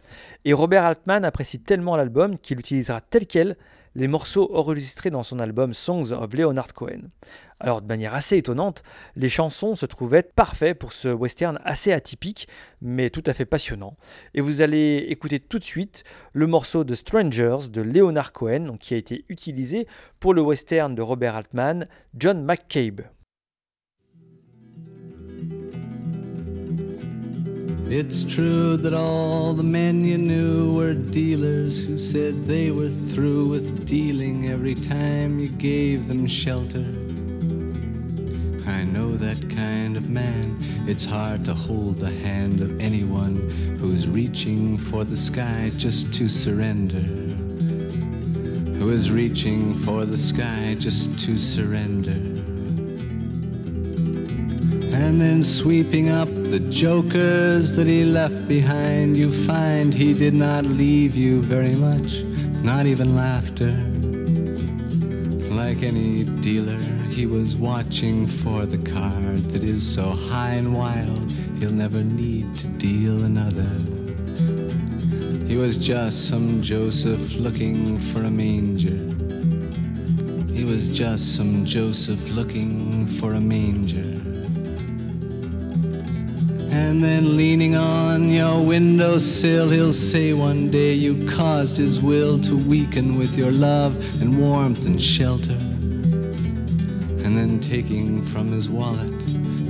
et 0.43 0.53
Robert 0.53 0.83
Altman 0.83 1.23
apprécie 1.23 1.59
tellement 1.59 1.95
l'album 1.95 2.37
qu'il 2.37 2.59
utilisera 2.59 2.99
tel 2.99 3.25
quel 3.27 3.55
les 3.95 4.07
morceaux 4.07 4.53
enregistrés 4.53 5.09
dans 5.09 5.23
son 5.23 5.39
album 5.39 5.73
Songs 5.73 6.11
of 6.11 6.33
Leonard 6.33 6.73
Cohen. 6.73 7.09
Alors 7.59 7.81
de 7.81 7.87
manière 7.87 8.13
assez 8.13 8.37
étonnante, 8.37 8.83
les 9.15 9.29
chansons 9.29 9.75
se 9.75 9.85
trouvaient 9.85 10.23
parfaites 10.23 10.77
pour 10.77 10.91
ce 10.91 11.07
western 11.07 11.59
assez 11.63 11.93
atypique, 11.93 12.47
mais 12.81 13.09
tout 13.09 13.23
à 13.25 13.33
fait 13.33 13.45
passionnant. 13.45 13.95
Et 14.33 14.41
vous 14.41 14.61
allez 14.61 15.05
écouter 15.07 15.39
tout 15.39 15.59
de 15.59 15.63
suite 15.63 16.03
le 16.33 16.47
morceau 16.47 16.83
de 16.83 16.93
Strangers 16.93 17.69
de 17.71 17.81
Leonard 17.81 18.33
Cohen, 18.33 18.77
qui 18.77 18.93
a 18.93 18.97
été 18.97 19.23
utilisé 19.29 19.87
pour 20.19 20.33
le 20.33 20.41
western 20.41 20.93
de 20.93 21.01
Robert 21.01 21.35
Altman, 21.35 21.87
John 22.17 22.43
McCabe. 22.43 23.01
It's 27.87 28.23
true 28.23 28.77
that 28.77 28.95
all 28.95 29.53
the 29.53 29.61
men 29.61 30.03
you 30.03 30.17
knew 30.17 30.73
were 30.73 30.95
dealers 30.95 31.85
who 31.85 31.99
said 31.99 32.45
they 32.45 32.71
were 32.71 32.89
through 32.89 33.45
with 33.45 33.85
dealing 33.87 34.49
every 34.49 34.73
time 34.73 35.39
you 35.39 35.49
gave 35.49 36.07
them 36.07 36.25
shelter. 36.25 36.83
I 38.67 38.85
know 38.85 39.15
that 39.17 39.51
kind 39.51 39.97
of 39.97 40.09
man. 40.09 40.57
It's 40.87 41.05
hard 41.05 41.45
to 41.45 41.53
hold 41.53 41.99
the 41.99 42.09
hand 42.09 42.61
of 42.61 42.81
anyone 42.81 43.49
who's 43.79 44.07
reaching 44.07 44.79
for 44.79 45.03
the 45.03 45.15
sky 45.15 45.71
just 45.77 46.11
to 46.15 46.27
surrender. 46.27 47.05
Who 48.79 48.89
is 48.89 49.11
reaching 49.11 49.77
for 49.81 50.05
the 50.05 50.17
sky 50.17 50.75
just 50.79 51.19
to 51.19 51.37
surrender. 51.37 52.34
And 54.95 55.19
then 55.19 55.43
sweeping 55.43 56.07
up 56.07 56.29
the 56.29 56.59
jokers 56.59 57.73
that 57.73 57.85
he 57.85 58.05
left 58.05 58.47
behind, 58.47 59.17
you 59.17 59.29
find 59.29 59.93
he 59.93 60.13
did 60.13 60.33
not 60.33 60.63
leave 60.63 61.17
you 61.17 61.41
very 61.41 61.75
much, 61.75 62.23
not 62.63 62.85
even 62.85 63.13
laughter. 63.13 63.71
Like 65.53 65.83
any 65.83 66.23
dealer, 66.23 66.79
he 67.09 67.25
was 67.25 67.57
watching 67.57 68.25
for 68.25 68.65
the 68.65 68.77
card 68.77 69.49
that 69.49 69.65
is 69.65 69.85
so 69.85 70.11
high 70.11 70.51
and 70.51 70.73
wild, 70.73 71.29
he'll 71.59 71.71
never 71.71 72.01
need 72.01 72.55
to 72.55 72.67
deal 72.67 73.23
another. 73.25 73.69
He 75.45 75.57
was 75.57 75.77
just 75.77 76.29
some 76.29 76.61
Joseph 76.61 77.35
looking 77.35 77.99
for 77.99 78.23
a 78.23 78.31
manger. 78.31 79.01
He 80.53 80.63
was 80.63 80.87
just 80.87 81.35
some 81.35 81.65
Joseph 81.65 82.29
looking 82.29 83.07
for 83.07 83.33
a 83.33 83.41
manger. 83.41 84.14
And 86.75 86.99
then 86.99 87.37
leaning 87.37 87.77
on 87.77 88.29
your 88.29 88.61
windowsill, 88.61 89.69
he'll 89.69 89.93
say 89.93 90.33
one 90.33 90.69
day 90.69 90.91
you 90.91 91.25
caused 91.29 91.77
his 91.77 92.01
will 92.01 92.37
to 92.41 92.57
weaken 92.67 93.17
with 93.17 93.37
your 93.37 93.51
love 93.51 93.95
and 94.21 94.37
warmth 94.37 94.85
and 94.85 95.01
shelter. 95.01 95.57
And 97.23 97.37
then 97.37 97.61
taking 97.61 98.21
from 98.23 98.51
his 98.51 98.69
wallet 98.69 99.09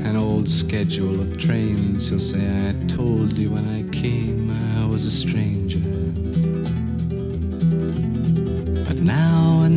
an 0.09 0.15
old 0.17 0.50
schedule 0.50 1.21
of 1.21 1.38
trains, 1.38 2.09
he'll 2.09 2.19
say, 2.19 2.43
I 2.69 2.74
told 2.88 3.38
you 3.38 3.51
when 3.51 3.69
I 3.69 3.83
came 3.95 4.50
I 4.81 4.88
was 4.88 5.05
a 5.05 5.12
stranger. 5.12 5.79
But 8.88 8.97
now 8.97 9.35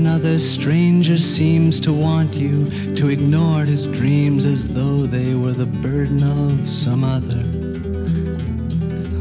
another 0.08 0.38
stranger 0.38 1.18
seems 1.18 1.78
to 1.78 1.92
want 1.92 2.32
you 2.32 2.64
to 2.94 3.08
ignore 3.08 3.66
his 3.66 3.86
dreams 3.86 4.46
as 4.46 4.66
though 4.66 5.00
they 5.00 5.34
were 5.34 5.52
the 5.52 5.66
burden 5.66 6.22
of 6.22 6.66
some 6.66 7.04
other. 7.04 7.44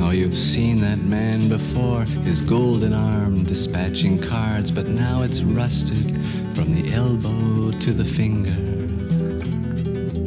Oh, 0.02 0.12
you've 0.12 0.38
seen 0.38 0.80
that 0.80 1.00
man 1.00 1.50
before, 1.50 2.06
his 2.24 2.42
golden 2.42 2.94
arm 2.94 3.44
dispatching 3.44 4.18
cards, 4.18 4.72
but 4.72 4.88
now 4.88 5.24
it's 5.24 5.42
rusted 5.42 6.26
from 6.56 6.74
the 6.74 6.94
elbow 6.94 7.70
to 7.72 7.92
the 7.92 8.06
finger. 8.06 8.58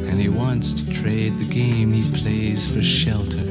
And 0.09 0.21
he 0.21 0.29
wants 0.29 0.73
to 0.73 0.93
trade 0.93 1.39
the 1.39 1.49
game 1.49 1.91
he 1.91 2.03
plays 2.19 2.67
for 2.71 2.83
shelter. 2.83 3.41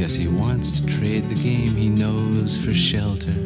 Yes, 0.00 0.16
he 0.16 0.26
wants 0.26 0.72
to 0.80 0.86
trade 0.86 1.28
the 1.28 1.40
game 1.40 1.76
he 1.76 1.88
knows 1.88 2.58
for 2.58 2.74
shelter. 2.74 3.43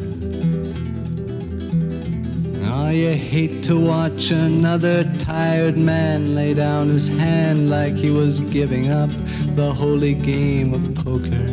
Oh, 2.89 2.91
you 2.91 3.13
hate 3.13 3.63
to 3.65 3.79
watch 3.79 4.31
another 4.31 5.03
tired 5.19 5.77
man 5.77 6.33
lay 6.33 6.55
down 6.55 6.87
his 6.89 7.07
hand 7.07 7.69
like 7.69 7.93
he 7.93 8.09
was 8.09 8.39
giving 8.39 8.89
up 8.89 9.11
the 9.55 9.71
holy 9.71 10.15
game 10.15 10.73
of 10.73 10.95
poker. 10.95 11.49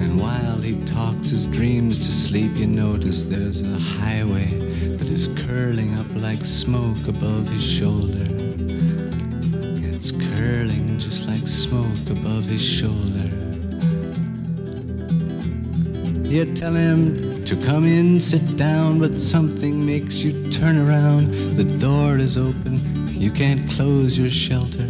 And 0.00 0.20
while 0.20 0.58
he 0.58 0.76
talks 0.84 1.30
his 1.30 1.48
dreams 1.48 1.98
to 1.98 2.12
sleep, 2.12 2.52
you 2.54 2.68
notice 2.68 3.24
there's 3.24 3.62
a 3.62 3.76
highway 3.76 4.46
that 4.98 5.08
is 5.08 5.26
curling 5.34 5.98
up 5.98 6.06
like 6.14 6.44
smoke 6.44 7.08
above 7.08 7.48
his 7.48 7.64
shoulder. 7.64 8.24
It's 9.82 10.12
curling 10.12 10.96
just 10.96 11.26
like 11.26 11.48
smoke 11.48 12.08
above 12.08 12.44
his 12.44 12.62
shoulder. 12.62 13.26
You 16.30 16.54
tell 16.54 16.74
him 16.74 17.25
to 17.46 17.56
come 17.64 17.86
in, 17.86 18.20
sit 18.20 18.56
down, 18.56 18.98
but 18.98 19.20
something 19.20 19.86
makes 19.86 20.16
you 20.16 20.50
turn 20.50 20.78
around. 20.78 21.30
The 21.56 21.64
door 21.78 22.18
is 22.18 22.36
open, 22.36 23.06
you 23.06 23.30
can't 23.30 23.70
close 23.70 24.18
your 24.18 24.30
shelter. 24.30 24.88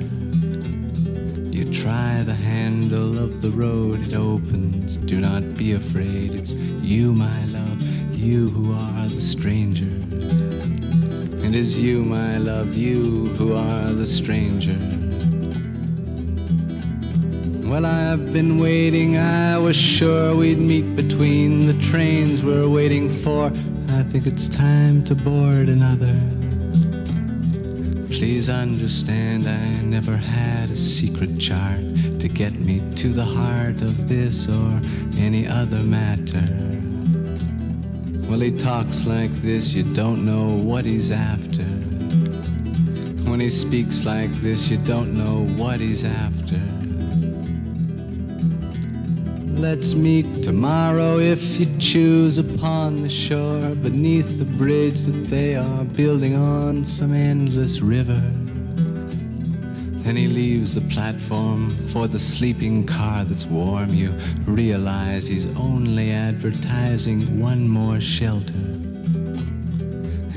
You 1.53 1.71
try 1.71 2.23
the 2.23 2.35
handle 2.35 3.19
of 3.19 3.43
the 3.43 3.51
road, 3.51 4.07
it 4.07 4.15
opens. 4.15 4.97
Do 4.97 5.21
not 5.21 5.55
be 5.55 5.73
afraid, 5.73 6.35
it's 6.35 6.55
you, 6.55 7.13
my 7.13 7.45
love, 7.47 7.83
you 8.13 8.49
who 8.49 8.73
are 8.73 9.07
the 9.07 9.21
stranger. 9.21 9.93
It's 11.59 11.77
you, 11.77 12.03
my 12.03 12.37
love, 12.37 12.77
you 12.77 13.27
who 13.37 13.55
are 13.55 13.93
the 13.93 14.05
stranger. 14.05 15.06
Well, 17.77 17.85
I've 17.85 18.33
been 18.33 18.57
waiting, 18.57 19.19
I 19.19 19.59
was 19.59 19.77
sure 19.77 20.35
we'd 20.35 20.57
meet 20.57 20.97
between 20.97 21.67
the 21.67 21.75
trains 21.75 22.43
we're 22.43 22.67
waiting 22.67 23.11
for. 23.11 23.53
I 23.91 24.03
think 24.05 24.27
it's 24.27 24.49
time 24.49 25.05
to 25.05 25.15
board 25.15 25.69
another. 25.69 26.19
Please 28.09 28.49
understand, 28.49 29.47
I 29.47 29.83
never 29.83 30.17
had 30.17 30.71
a 30.71 30.77
secret 30.77 31.39
chart 31.39 31.83
to 32.19 32.29
get 32.29 32.55
me 32.55 32.81
to 32.95 33.13
the 33.13 33.27
heart 33.27 33.83
of 33.83 34.09
this 34.09 34.49
or 34.49 34.81
any 35.19 35.47
other 35.47 35.83
matter. 35.83 36.49
Well, 38.27 38.41
he 38.41 38.53
talks 38.53 39.05
like 39.05 39.33
this, 39.43 39.75
you 39.75 39.83
don't 39.83 40.25
know 40.25 40.47
what 40.47 40.87
he's 40.87 41.11
after. 41.11 41.67
When 43.29 43.39
he 43.39 43.51
speaks 43.51 44.07
like 44.07 44.31
this, 44.41 44.71
you 44.71 44.79
don't 44.79 45.13
know 45.13 45.45
what 45.63 45.79
he's 45.79 46.05
after. 46.05 46.59
Let's 49.57 49.95
meet 49.95 50.43
tomorrow 50.43 51.19
if 51.19 51.59
you 51.59 51.67
choose 51.79 52.37
upon 52.37 52.97
the 53.01 53.09
shore 53.09 53.75
beneath 53.75 54.39
the 54.39 54.45
bridge 54.45 55.01
that 55.01 55.25
they 55.25 55.55
are 55.57 55.83
building 55.83 56.37
on 56.37 56.85
some 56.85 57.15
endless 57.15 57.81
river. 57.81 58.21
Then 60.05 60.15
he 60.15 60.29
leaves 60.29 60.75
the 60.75 60.83
platform 60.83 61.71
for 61.89 62.07
the 62.07 62.19
sleeping 62.19 62.87
car 62.87 63.25
that's 63.25 63.47
warm. 63.47 63.95
You 63.95 64.11
realize 64.47 65.27
he's 65.27 65.47
only 65.57 66.13
advertising 66.13 67.41
one 67.41 67.67
more 67.67 67.99
shelter. 67.99 68.53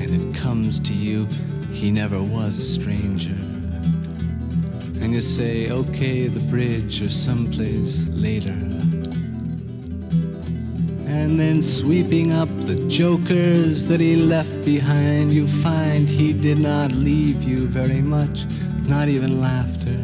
it 0.00 0.34
comes 0.34 0.80
to 0.80 0.94
you, 0.94 1.26
he 1.72 1.90
never 1.90 2.22
was 2.22 2.58
a 2.58 2.64
stranger. 2.64 3.36
And 5.02 5.12
you 5.12 5.20
say, 5.20 5.70
okay, 5.70 6.26
the 6.26 6.40
bridge 6.40 7.02
or 7.02 7.10
someplace 7.10 8.08
later. 8.08 8.56
And 11.20 11.38
then 11.38 11.60
sweeping 11.60 12.32
up 12.32 12.48
the 12.60 12.76
jokers 12.88 13.84
that 13.88 14.00
he 14.00 14.16
left 14.16 14.64
behind, 14.64 15.30
you 15.30 15.46
find 15.46 16.08
he 16.08 16.32
did 16.32 16.58
not 16.58 16.92
leave 16.92 17.42
you 17.42 17.66
very 17.66 18.00
much, 18.00 18.46
not 18.88 19.08
even 19.08 19.38
laughter. 19.38 19.98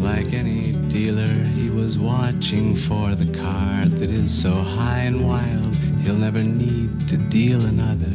Like 0.00 0.32
any 0.32 0.74
dealer, 0.88 1.34
he 1.58 1.68
was 1.68 1.98
watching 1.98 2.76
for 2.76 3.16
the 3.16 3.26
card 3.40 3.90
that 3.98 4.08
is 4.08 4.32
so 4.32 4.52
high 4.52 5.00
and 5.00 5.26
wild, 5.26 5.74
he'll 6.04 6.14
never 6.14 6.44
need 6.44 7.08
to 7.08 7.16
deal 7.16 7.66
another. 7.66 8.14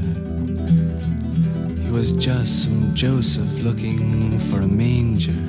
He 1.83 1.91
was 1.91 2.13
just 2.13 2.63
some 2.63 2.95
Joseph 2.95 3.61
looking 3.61 4.39
for 4.39 4.61
a 4.61 4.67
manger. 4.67 5.41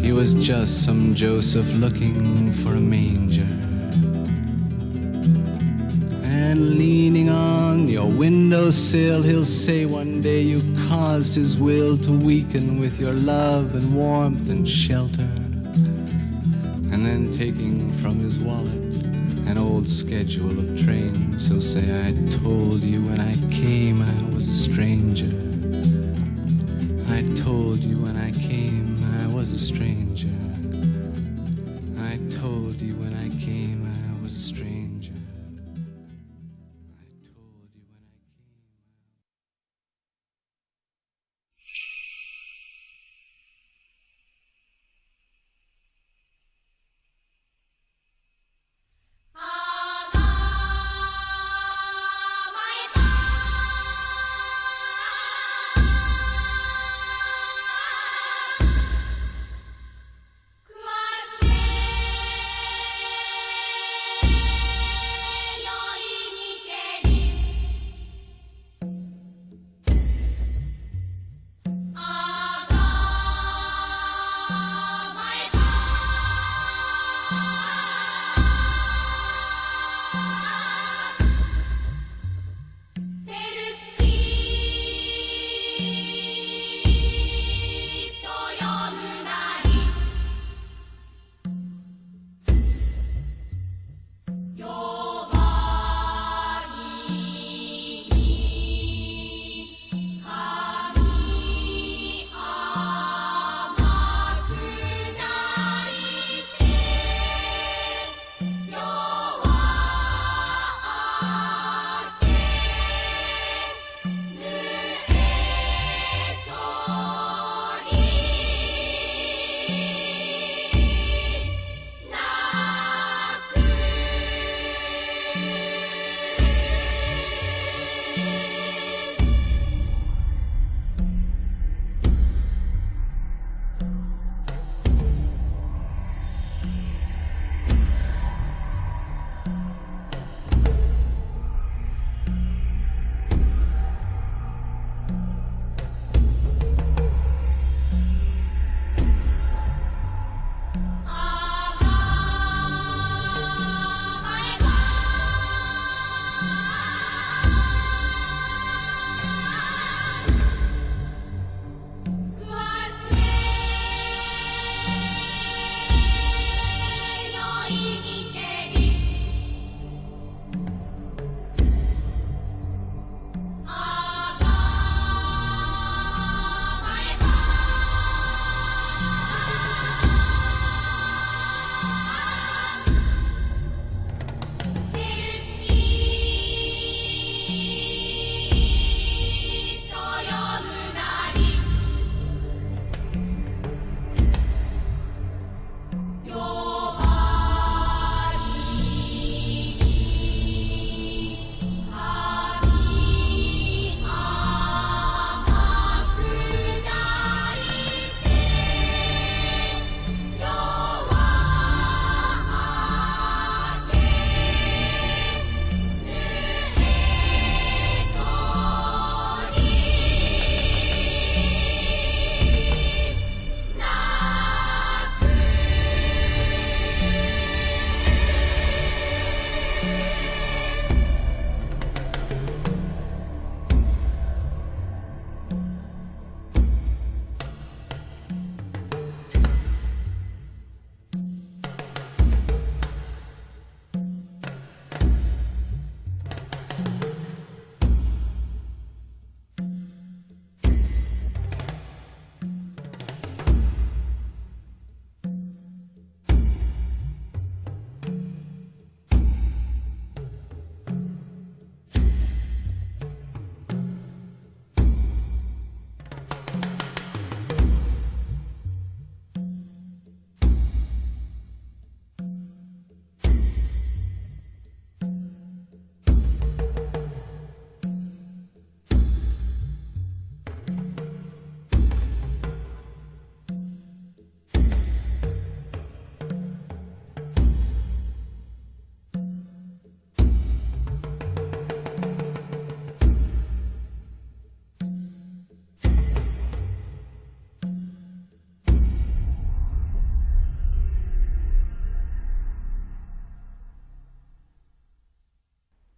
He 0.00 0.10
was 0.10 0.34
just 0.34 0.84
some 0.84 1.14
Joseph 1.14 1.72
looking 1.74 2.52
for 2.52 2.74
a 2.74 2.80
manger. 2.80 3.49
And 6.50 6.70
leaning 6.70 7.28
on 7.28 7.86
your 7.86 8.08
windowsill, 8.08 9.22
he'll 9.22 9.44
say 9.44 9.84
one 9.86 10.20
day 10.20 10.40
you 10.40 10.60
caused 10.88 11.36
his 11.36 11.56
will 11.56 11.96
to 11.98 12.10
weaken 12.10 12.80
with 12.80 12.98
your 12.98 13.12
love 13.12 13.76
and 13.76 13.94
warmth 13.94 14.50
and 14.50 14.68
shelter. 14.68 15.30
And 16.90 17.06
then 17.06 17.30
taking 17.32 17.92
from 17.98 18.18
his 18.18 18.40
wallet 18.40 18.82
an 19.46 19.58
old 19.58 19.88
schedule 19.88 20.58
of 20.58 20.84
trains, 20.84 21.46
he'll 21.46 21.60
say, 21.60 22.08
I 22.08 22.14
told 22.42 22.82
you 22.82 23.00
when 23.00 23.20
I 23.20 23.36
came 23.48 24.02
I 24.02 24.34
was 24.34 24.48
a 24.48 24.52
stranger. 24.52 25.30
I 27.14 27.22
told 27.40 27.78
you 27.78 27.96
when 27.98 28.16
I 28.16 28.32
came 28.32 28.98
I 29.20 29.32
was 29.32 29.52
a 29.52 29.58
stranger. 29.58 30.49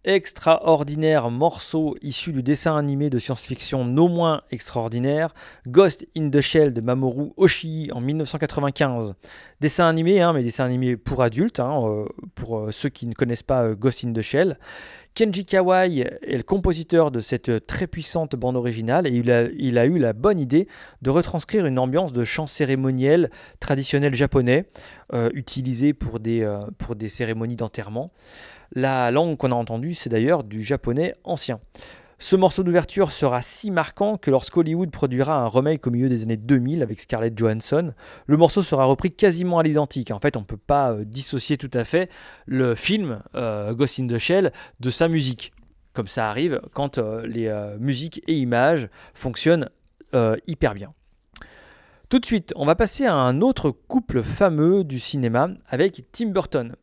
Extraordinaire 0.05 1.29
morceau 1.29 1.95
issu 2.01 2.33
du 2.33 2.43
dessin 2.43 2.75
animé 2.75 3.09
de 3.09 3.19
science-fiction 3.19 3.85
non 3.85 4.09
moins 4.09 4.41
extraordinaire, 4.51 5.33
Ghost 5.67 6.05
in 6.17 6.29
the 6.29 6.41
Shell 6.41 6.73
de 6.73 6.81
Mamoru 6.81 7.31
Oshii 7.37 7.89
en 7.93 8.01
1995. 8.01 9.13
Dessin 9.61 9.87
animé, 9.87 10.21
hein, 10.21 10.33
mais 10.33 10.43
dessin 10.43 10.65
animé 10.65 10.97
pour 10.97 11.23
adultes, 11.23 11.59
hein, 11.59 11.81
euh, 11.85 12.05
pour 12.35 12.59
euh, 12.59 12.71
ceux 12.71 12.89
qui 12.89 13.05
ne 13.07 13.13
connaissent 13.13 13.43
pas 13.43 13.63
euh, 13.63 13.75
Ghost 13.75 14.03
in 14.03 14.11
the 14.11 14.21
Shell. 14.21 14.59
Kenji 15.13 15.45
Kawai 15.45 15.99
est 15.99 16.37
le 16.37 16.43
compositeur 16.43 17.11
de 17.11 17.19
cette 17.19 17.67
très 17.67 17.85
puissante 17.85 18.35
bande 18.35 18.55
originale 18.55 19.05
et 19.05 19.11
il 19.11 19.31
a, 19.31 19.43
il 19.57 19.77
a 19.77 19.85
eu 19.85 19.99
la 19.99 20.11
bonne 20.11 20.39
idée 20.39 20.67
de 21.03 21.11
retranscrire 21.11 21.67
une 21.67 21.77
ambiance 21.77 22.13
de 22.13 22.25
chant 22.25 22.47
cérémoniel 22.47 23.29
traditionnel 23.59 24.15
japonais, 24.15 24.65
utilisé 25.35 25.93
pour 25.93 26.19
des, 26.19 26.51
pour 26.79 26.95
des 26.95 27.09
cérémonies 27.09 27.57
d'enterrement. 27.57 28.07
La 28.75 29.11
langue 29.11 29.37
qu'on 29.37 29.51
a 29.51 29.55
entendue, 29.55 29.93
c'est 29.93 30.09
d'ailleurs 30.09 30.43
du 30.43 30.63
japonais 30.63 31.13
ancien. 31.23 31.59
Ce 32.17 32.35
morceau 32.35 32.63
d'ouverture 32.63 33.11
sera 33.11 33.41
si 33.41 33.69
marquant 33.69 34.17
que 34.17 34.31
lorsqu'Hollywood 34.31 34.89
produira 34.89 35.35
un 35.35 35.47
remake 35.47 35.85
au 35.85 35.91
milieu 35.91 36.09
des 36.09 36.23
années 36.23 36.37
2000 36.37 36.81
avec 36.81 36.99
Scarlett 36.99 37.37
Johansson, 37.37 37.93
le 38.25 38.37
morceau 38.37 38.63
sera 38.63 38.85
repris 38.85 39.11
quasiment 39.11 39.59
à 39.59 39.63
l'identique. 39.63 40.09
En 40.09 40.19
fait, 40.19 40.37
on 40.37 40.39
ne 40.39 40.45
peut 40.45 40.57
pas 40.57 40.93
euh, 40.93 41.03
dissocier 41.05 41.57
tout 41.57 41.69
à 41.73 41.83
fait 41.83 42.09
le 42.45 42.75
film 42.75 43.21
euh, 43.35 43.73
Ghost 43.73 43.99
in 43.99 44.07
the 44.07 44.17
Shell 44.17 44.53
de 44.79 44.89
sa 44.89 45.07
musique, 45.07 45.53
comme 45.93 46.07
ça 46.07 46.29
arrive 46.29 46.61
quand 46.73 46.97
euh, 46.97 47.27
les 47.27 47.53
musiques 47.77 48.23
et 48.27 48.33
images 48.37 48.89
fonctionnent 49.13 49.69
hyper 50.47 50.75
bien. 50.75 50.93
Tout 52.07 52.19
de 52.19 52.25
suite, 52.25 52.53
on 52.55 52.65
va 52.65 52.75
passer 52.75 53.05
à 53.05 53.15
un 53.15 53.41
autre 53.41 53.71
couple 53.71 54.21
fameux 54.21 54.83
du 54.83 54.99
cinéma 54.99 55.49
avec 55.67 56.03
Tim 56.11 56.27
Burton. 56.27 56.75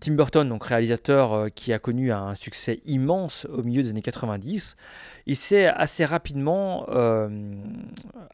Tim 0.00 0.14
Burton, 0.14 0.48
donc 0.48 0.64
réalisateur 0.64 1.32
euh, 1.32 1.48
qui 1.48 1.72
a 1.72 1.80
connu 1.80 2.12
un 2.12 2.36
succès 2.36 2.80
immense 2.86 3.46
au 3.46 3.64
milieu 3.64 3.82
des 3.82 3.90
années 3.90 4.02
90, 4.02 4.76
il 5.28 5.36
s'est 5.36 5.66
assez 5.66 6.06
rapidement 6.06 6.86
euh, 6.88 7.28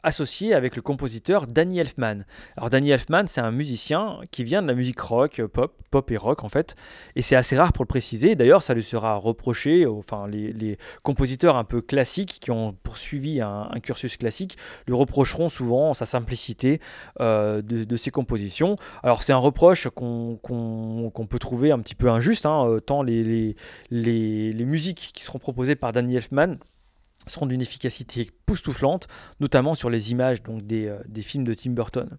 associé 0.01 0.53
avec 0.53 0.77
le 0.77 0.81
compositeur 0.81 1.45
Danny 1.45 1.79
Elfman. 1.79 2.23
Alors 2.55 2.69
Danny 2.69 2.89
Elfman, 2.89 3.27
c'est 3.27 3.41
un 3.41 3.51
musicien 3.51 4.19
qui 4.31 4.45
vient 4.45 4.61
de 4.61 4.67
la 4.67 4.73
musique 4.73 5.01
rock, 5.01 5.41
pop, 5.45 5.75
pop 5.91 6.09
et 6.11 6.15
rock 6.15 6.45
en 6.45 6.49
fait, 6.49 6.77
et 7.17 7.21
c'est 7.21 7.35
assez 7.35 7.57
rare 7.57 7.73
pour 7.73 7.83
le 7.83 7.87
préciser. 7.87 8.35
D'ailleurs, 8.35 8.61
ça 8.61 8.73
lui 8.73 8.81
sera 8.81 9.15
reproché. 9.15 9.85
Enfin, 9.85 10.25
les, 10.27 10.77
compositeurs 11.03 11.57
un 11.57 11.65
peu 11.65 11.81
classiques 11.81 12.37
qui 12.39 12.49
ont 12.49 12.73
poursuivi 12.83 13.41
un, 13.41 13.69
cursus 13.83 14.15
classique 14.15 14.57
lui 14.87 14.95
reprocheront 14.95 15.49
souvent 15.49 15.93
sa 15.93 16.05
simplicité 16.05 16.79
euh, 17.19 17.61
de, 17.61 17.95
ses 17.97 18.09
compositions. 18.09 18.77
Alors 19.03 19.21
c'est 19.21 19.33
un 19.33 19.37
reproche 19.37 19.89
qu'on 19.89 20.39
peut 21.29 21.39
trouver 21.39 21.71
un 21.71 21.79
petit 21.79 21.95
peu 21.95 22.09
injuste, 22.09 22.45
hein, 22.45 22.65
euh, 22.67 22.79
tant 22.79 23.03
les, 23.03 23.55
les, 23.91 24.53
les 24.53 24.65
musiques 24.65 25.11
qui 25.13 25.23
seront 25.23 25.39
proposées 25.39 25.75
par 25.75 25.91
Danny 25.91 26.15
Elfman 26.15 26.55
seront 27.27 27.45
d'une 27.45 27.61
efficacité 27.61 28.21
époustouflante, 28.21 29.07
notamment 29.39 29.73
sur 29.73 29.89
les 29.89 30.11
images 30.11 30.43
donc, 30.43 30.65
des, 30.65 30.87
euh, 30.87 30.97
des, 31.07 31.21
films 31.21 31.43
de 31.43 31.53
Tim 31.53 31.71
Burton. 31.71 32.09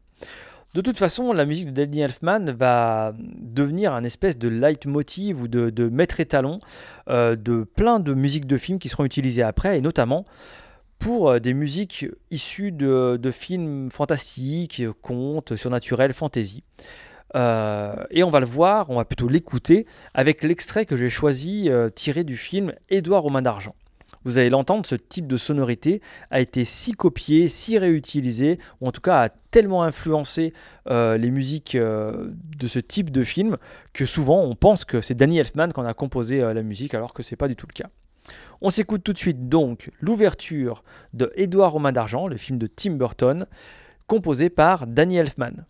De 0.74 0.80
toute 0.80 0.98
façon, 0.98 1.32
la 1.32 1.46
musique 1.46 1.66
de 1.66 1.84
Danny 1.84 2.00
Elfman 2.00 2.52
va 2.52 3.14
devenir 3.18 3.94
un 3.94 4.04
espèce 4.04 4.36
de 4.36 4.48
leitmotiv 4.48 5.40
ou 5.40 5.48
de, 5.48 5.88
maître 5.88 6.20
étalon 6.20 6.58
euh, 7.08 7.34
de 7.34 7.64
plein 7.64 7.98
de 7.98 8.12
musiques 8.12 8.46
de 8.46 8.58
films 8.58 8.78
qui 8.78 8.88
seront 8.88 9.04
utilisées 9.04 9.42
après, 9.42 9.78
et 9.78 9.80
notamment 9.80 10.26
pour 10.98 11.30
euh, 11.30 11.38
des 11.38 11.54
musiques 11.54 12.06
issues 12.30 12.72
de, 12.72 13.16
de 13.16 13.30
films 13.30 13.90
fantastiques, 13.90 14.82
contes, 15.00 15.56
surnaturels, 15.56 16.12
fantasy. 16.12 16.62
et 17.34 18.22
on 18.22 18.30
va 18.30 18.40
le 18.40 18.46
voir, 18.46 18.90
on 18.90 18.96
va 18.96 19.04
plutôt 19.04 19.28
l'écouter 19.28 19.86
avec 20.14 20.42
l'extrait 20.42 20.84
que 20.84 20.96
j'ai 20.96 21.10
choisi 21.10 21.70
tiré 21.94 22.24
du 22.24 22.36
film 22.36 22.72
Édouard 22.88 23.22
Romain 23.22 23.42
d'Argent. 23.42 23.74
Vous 24.26 24.38
allez 24.38 24.50
l'entendre, 24.50 24.84
ce 24.84 24.96
type 24.96 25.28
de 25.28 25.36
sonorité 25.36 26.02
a 26.32 26.40
été 26.40 26.64
si 26.64 26.90
copié, 26.90 27.46
si 27.46 27.78
réutilisé, 27.78 28.58
ou 28.80 28.88
en 28.88 28.90
tout 28.90 29.00
cas 29.00 29.20
a 29.20 29.28
tellement 29.28 29.84
influencé 29.84 30.52
euh, 30.90 31.16
les 31.16 31.30
musiques 31.30 31.76
euh, 31.76 32.32
de 32.58 32.66
ce 32.66 32.80
type 32.80 33.12
de 33.12 33.22
film 33.22 33.56
que 33.92 34.04
souvent 34.04 34.42
on 34.42 34.56
pense 34.56 34.84
que 34.84 35.00
c'est 35.00 35.14
Danny 35.14 35.38
Elfman 35.38 35.68
qui 35.68 35.78
en 35.78 35.84
a 35.84 35.94
composé 35.94 36.42
euh, 36.42 36.54
la 36.54 36.64
musique 36.64 36.92
alors 36.94 37.14
que 37.14 37.22
c'est 37.22 37.36
pas 37.36 37.46
du 37.46 37.54
tout 37.54 37.68
le 37.68 37.72
cas. 37.72 37.88
On 38.60 38.70
s'écoute 38.70 39.04
tout 39.04 39.12
de 39.12 39.18
suite 39.18 39.48
donc 39.48 39.92
l'ouverture 40.00 40.82
de 41.12 41.30
Édouard 41.36 41.70
Romain 41.70 41.92
d'Argent, 41.92 42.26
le 42.26 42.36
film 42.36 42.58
de 42.58 42.66
Tim 42.66 42.94
Burton, 42.94 43.46
composé 44.08 44.50
par 44.50 44.88
Danny 44.88 45.18
Elfman. 45.18 45.66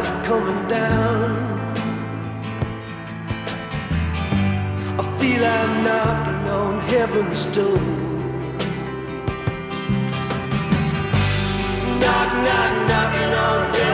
Is 0.00 0.10
coming 0.26 0.68
down. 0.68 1.30
I 4.98 5.02
feel 5.18 5.42
I'm 5.44 5.72
knocking 5.86 6.44
on 6.60 6.72
heaven's 6.92 7.44
door. 7.56 7.80
Knock, 12.02 12.30
knock, 12.46 12.72
knocking 12.90 13.32
on 13.46 13.58
heaven's 13.74 13.89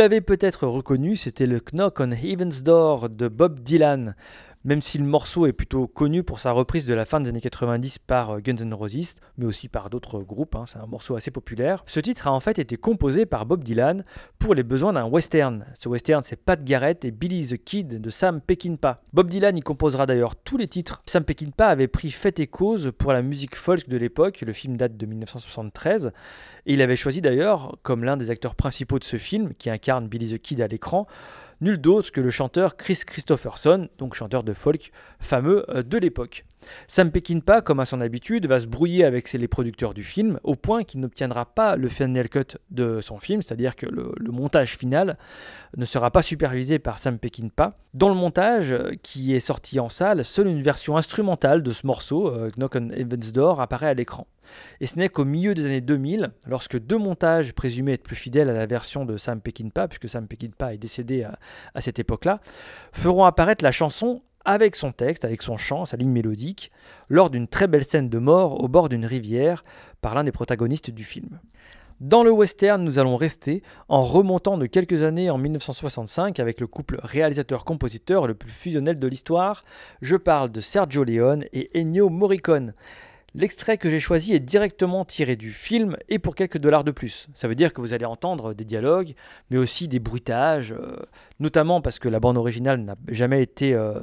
l'avez 0.00 0.22
peut-être 0.22 0.66
reconnu, 0.66 1.14
c'était 1.14 1.44
le 1.44 1.60
Knock 1.60 2.00
on 2.00 2.10
Heaven's 2.10 2.62
Door 2.62 3.10
de 3.10 3.28
Bob 3.28 3.60
Dylan. 3.60 4.14
Même 4.62 4.82
si 4.82 4.98
le 4.98 5.06
morceau 5.06 5.46
est 5.46 5.54
plutôt 5.54 5.86
connu 5.86 6.22
pour 6.22 6.38
sa 6.38 6.52
reprise 6.52 6.84
de 6.84 6.92
la 6.92 7.06
fin 7.06 7.18
des 7.18 7.30
années 7.30 7.40
90 7.40 7.98
par 7.98 8.30
euh, 8.32 8.40
Guns 8.40 8.58
N' 8.58 8.74
Roses, 8.74 9.14
mais 9.38 9.46
aussi 9.46 9.68
par 9.68 9.88
d'autres 9.88 10.20
groupes, 10.20 10.54
hein, 10.54 10.64
c'est 10.66 10.76
un 10.76 10.86
morceau 10.86 11.16
assez 11.16 11.30
populaire, 11.30 11.82
ce 11.86 11.98
titre 11.98 12.28
a 12.28 12.32
en 12.32 12.40
fait 12.40 12.58
été 12.58 12.76
composé 12.76 13.24
par 13.24 13.46
Bob 13.46 13.64
Dylan 13.64 14.04
pour 14.38 14.54
les 14.54 14.62
besoins 14.62 14.92
d'un 14.92 15.06
western. 15.06 15.64
Ce 15.78 15.88
western, 15.88 16.22
c'est 16.22 16.36
Pat 16.36 16.62
Garrett 16.62 17.06
et 17.06 17.10
Billy 17.10 17.46
the 17.46 17.56
Kid 17.56 18.02
de 18.02 18.10
Sam 18.10 18.42
Peckinpah. 18.42 18.96
Bob 19.14 19.30
Dylan 19.30 19.56
y 19.56 19.62
composera 19.62 20.04
d'ailleurs 20.04 20.36
tous 20.36 20.58
les 20.58 20.68
titres. 20.68 21.02
Sam 21.06 21.24
Peckinpah 21.24 21.68
avait 21.68 21.88
pris 21.88 22.10
fait 22.10 22.38
et 22.38 22.46
cause 22.46 22.92
pour 22.98 23.14
la 23.14 23.22
musique 23.22 23.56
folk 23.56 23.88
de 23.88 23.96
l'époque, 23.96 24.42
le 24.42 24.52
film 24.52 24.76
date 24.76 24.98
de 24.98 25.06
1973, 25.06 26.12
et 26.66 26.74
il 26.74 26.82
avait 26.82 26.96
choisi 26.96 27.22
d'ailleurs, 27.22 27.78
comme 27.82 28.04
l'un 28.04 28.18
des 28.18 28.30
acteurs 28.30 28.54
principaux 28.54 28.98
de 28.98 29.04
ce 29.04 29.16
film, 29.16 29.54
qui 29.54 29.70
incarne 29.70 30.06
Billy 30.06 30.34
the 30.34 30.38
Kid 30.42 30.60
à 30.60 30.66
l'écran, 30.66 31.06
nul 31.60 31.78
d'autre 31.78 32.10
que 32.12 32.20
le 32.20 32.30
chanteur 32.30 32.76
Chris 32.76 33.00
Christopherson, 33.06 33.88
donc 33.98 34.14
chanteur 34.14 34.42
de 34.42 34.52
folk 34.52 34.92
fameux 35.18 35.64
euh, 35.70 35.82
de 35.82 35.98
l'époque. 35.98 36.44
Sam 36.88 37.10
Peckinpah, 37.10 37.62
comme 37.62 37.80
à 37.80 37.84
son 37.84 38.00
habitude, 38.00 38.46
va 38.46 38.60
se 38.60 38.66
brouiller 38.66 39.04
avec 39.04 39.32
les 39.32 39.48
producteurs 39.48 39.94
du 39.94 40.04
film, 40.04 40.38
au 40.42 40.56
point 40.56 40.84
qu'il 40.84 41.00
n'obtiendra 41.00 41.46
pas 41.46 41.76
le 41.76 41.88
final 41.88 42.28
cut 42.28 42.58
de 42.70 43.00
son 43.00 43.18
film, 43.18 43.42
c'est-à-dire 43.42 43.76
que 43.76 43.86
le, 43.86 44.12
montage 44.30 44.76
final 44.76 45.16
ne 45.76 45.84
sera 45.84 46.10
pas 46.10 46.22
supervisé 46.22 46.78
par 46.78 46.98
Sam 46.98 47.18
Peckinpah. 47.18 47.76
Dans 47.94 48.08
le 48.08 48.14
montage 48.14 48.72
euh, 48.72 48.92
qui 49.02 49.34
est 49.34 49.40
sorti 49.40 49.80
en 49.80 49.88
salle, 49.88 50.24
seule 50.24 50.48
une 50.48 50.62
version 50.62 50.96
instrumentale 50.96 51.62
de 51.62 51.70
ce 51.70 51.86
morceau, 51.86 52.28
euh, 52.28 52.50
Knock 52.56 52.76
on 52.76 52.90
Heaven's 52.90 53.32
Door, 53.32 53.60
apparaît 53.60 53.88
à 53.88 53.94
l'écran. 53.94 54.26
Et 54.80 54.86
ce 54.86 54.98
n'est 54.98 55.08
qu'au 55.08 55.24
milieu 55.24 55.54
des 55.54 55.66
années 55.66 55.80
2000, 55.80 56.30
lorsque 56.46 56.78
deux 56.78 56.98
montages 56.98 57.52
présumés 57.52 57.92
être 57.92 58.02
plus 58.02 58.16
fidèles 58.16 58.48
à 58.48 58.54
la 58.54 58.66
version 58.66 59.04
de 59.04 59.16
Sam 59.16 59.40
Peckinpah, 59.40 59.88
puisque 59.88 60.08
Sam 60.08 60.26
Peckinpah 60.26 60.74
est 60.74 60.78
décédé 60.78 61.22
à, 61.22 61.38
à 61.74 61.80
cette 61.80 61.98
époque-là, 61.98 62.40
feront 62.92 63.24
apparaître 63.24 63.64
la 63.64 63.72
chanson 63.72 64.22
avec 64.44 64.76
son 64.76 64.92
texte, 64.92 65.24
avec 65.24 65.42
son 65.42 65.56
chant, 65.56 65.84
sa 65.84 65.96
ligne 65.96 66.10
mélodique, 66.10 66.70
lors 67.08 67.30
d'une 67.30 67.48
très 67.48 67.66
belle 67.66 67.84
scène 67.84 68.08
de 68.08 68.18
mort 68.18 68.62
au 68.62 68.68
bord 68.68 68.88
d'une 68.88 69.06
rivière 69.06 69.64
par 70.00 70.14
l'un 70.14 70.24
des 70.24 70.32
protagonistes 70.32 70.90
du 70.90 71.04
film. 71.04 71.40
Dans 72.00 72.24
le 72.24 72.30
western, 72.30 72.82
nous 72.82 72.98
allons 72.98 73.18
rester 73.18 73.62
en 73.88 74.02
remontant 74.02 74.56
de 74.56 74.64
quelques 74.64 75.02
années 75.02 75.28
en 75.28 75.36
1965 75.36 76.40
avec 76.40 76.58
le 76.58 76.66
couple 76.66 76.98
réalisateur-compositeur 77.02 78.26
le 78.26 78.32
plus 78.34 78.50
fusionnel 78.50 78.98
de 78.98 79.06
l'histoire. 79.06 79.64
Je 80.00 80.16
parle 80.16 80.50
de 80.50 80.62
Sergio 80.62 81.04
Leone 81.04 81.44
et 81.52 81.68
Ennio 81.78 82.08
Morricone. 82.08 82.72
L'extrait 83.34 83.78
que 83.78 83.88
j'ai 83.88 84.00
choisi 84.00 84.34
est 84.34 84.40
directement 84.40 85.04
tiré 85.04 85.36
du 85.36 85.52
film 85.52 85.96
et 86.08 86.18
pour 86.18 86.34
quelques 86.34 86.58
dollars 86.58 86.82
de 86.82 86.90
plus. 86.90 87.28
Ça 87.34 87.46
veut 87.46 87.54
dire 87.54 87.72
que 87.72 87.80
vous 87.80 87.92
allez 87.92 88.04
entendre 88.04 88.54
des 88.54 88.64
dialogues, 88.64 89.14
mais 89.50 89.56
aussi 89.56 89.86
des 89.86 90.00
bruitages, 90.00 90.72
euh, 90.72 90.96
notamment 91.40 91.80
parce 91.80 91.98
que 91.98 92.08
la 92.08 92.20
bande 92.20 92.38
originale 92.38 92.80
n'a 92.80 92.96
jamais 93.08 93.42
été 93.42 93.74
euh, 93.74 93.98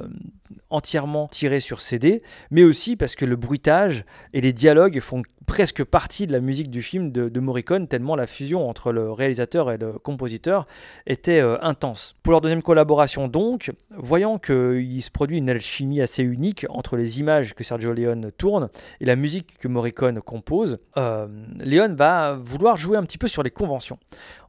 entièrement 0.70 1.28
tirée 1.28 1.60
sur 1.60 1.80
CD, 1.80 2.22
mais 2.50 2.64
aussi 2.64 2.96
parce 2.96 3.14
que 3.14 3.24
le 3.24 3.36
bruitage 3.36 4.04
et 4.32 4.40
les 4.40 4.52
dialogues 4.52 5.00
font 5.00 5.22
presque 5.48 5.82
partie 5.82 6.26
de 6.26 6.32
la 6.32 6.40
musique 6.40 6.70
du 6.70 6.82
film 6.82 7.10
de, 7.10 7.40
Morricone, 7.40 7.88
tellement 7.88 8.16
la 8.16 8.26
fusion 8.26 8.68
entre 8.68 8.92
le 8.92 9.10
réalisateur 9.10 9.72
et 9.72 9.78
le 9.78 9.92
compositeur 9.92 10.66
était 11.06 11.40
euh, 11.40 11.56
intense. 11.62 12.16
Pour 12.22 12.32
leur 12.32 12.42
deuxième 12.42 12.62
collaboration 12.62 13.28
donc, 13.28 13.72
voyant 13.96 14.38
qu'il 14.38 15.02
se 15.02 15.10
produit 15.10 15.38
une 15.38 15.48
alchimie 15.48 16.02
assez 16.02 16.22
unique 16.22 16.66
entre 16.68 16.96
les 16.96 17.20
images 17.20 17.54
que 17.54 17.64
Sergio 17.64 17.94
Leone 17.94 18.30
tourne 18.36 18.68
et 19.00 19.06
la 19.06 19.16
musique 19.16 19.56
que 19.58 19.68
Morricone 19.68 20.20
compose, 20.20 20.78
euh, 20.98 21.26
Leone 21.60 21.96
va 21.96 22.34
vouloir 22.34 22.76
jouer 22.76 22.98
un 22.98 23.04
petit 23.04 23.18
peu 23.18 23.28
sur 23.28 23.42
les 23.42 23.50
conventions. 23.50 23.98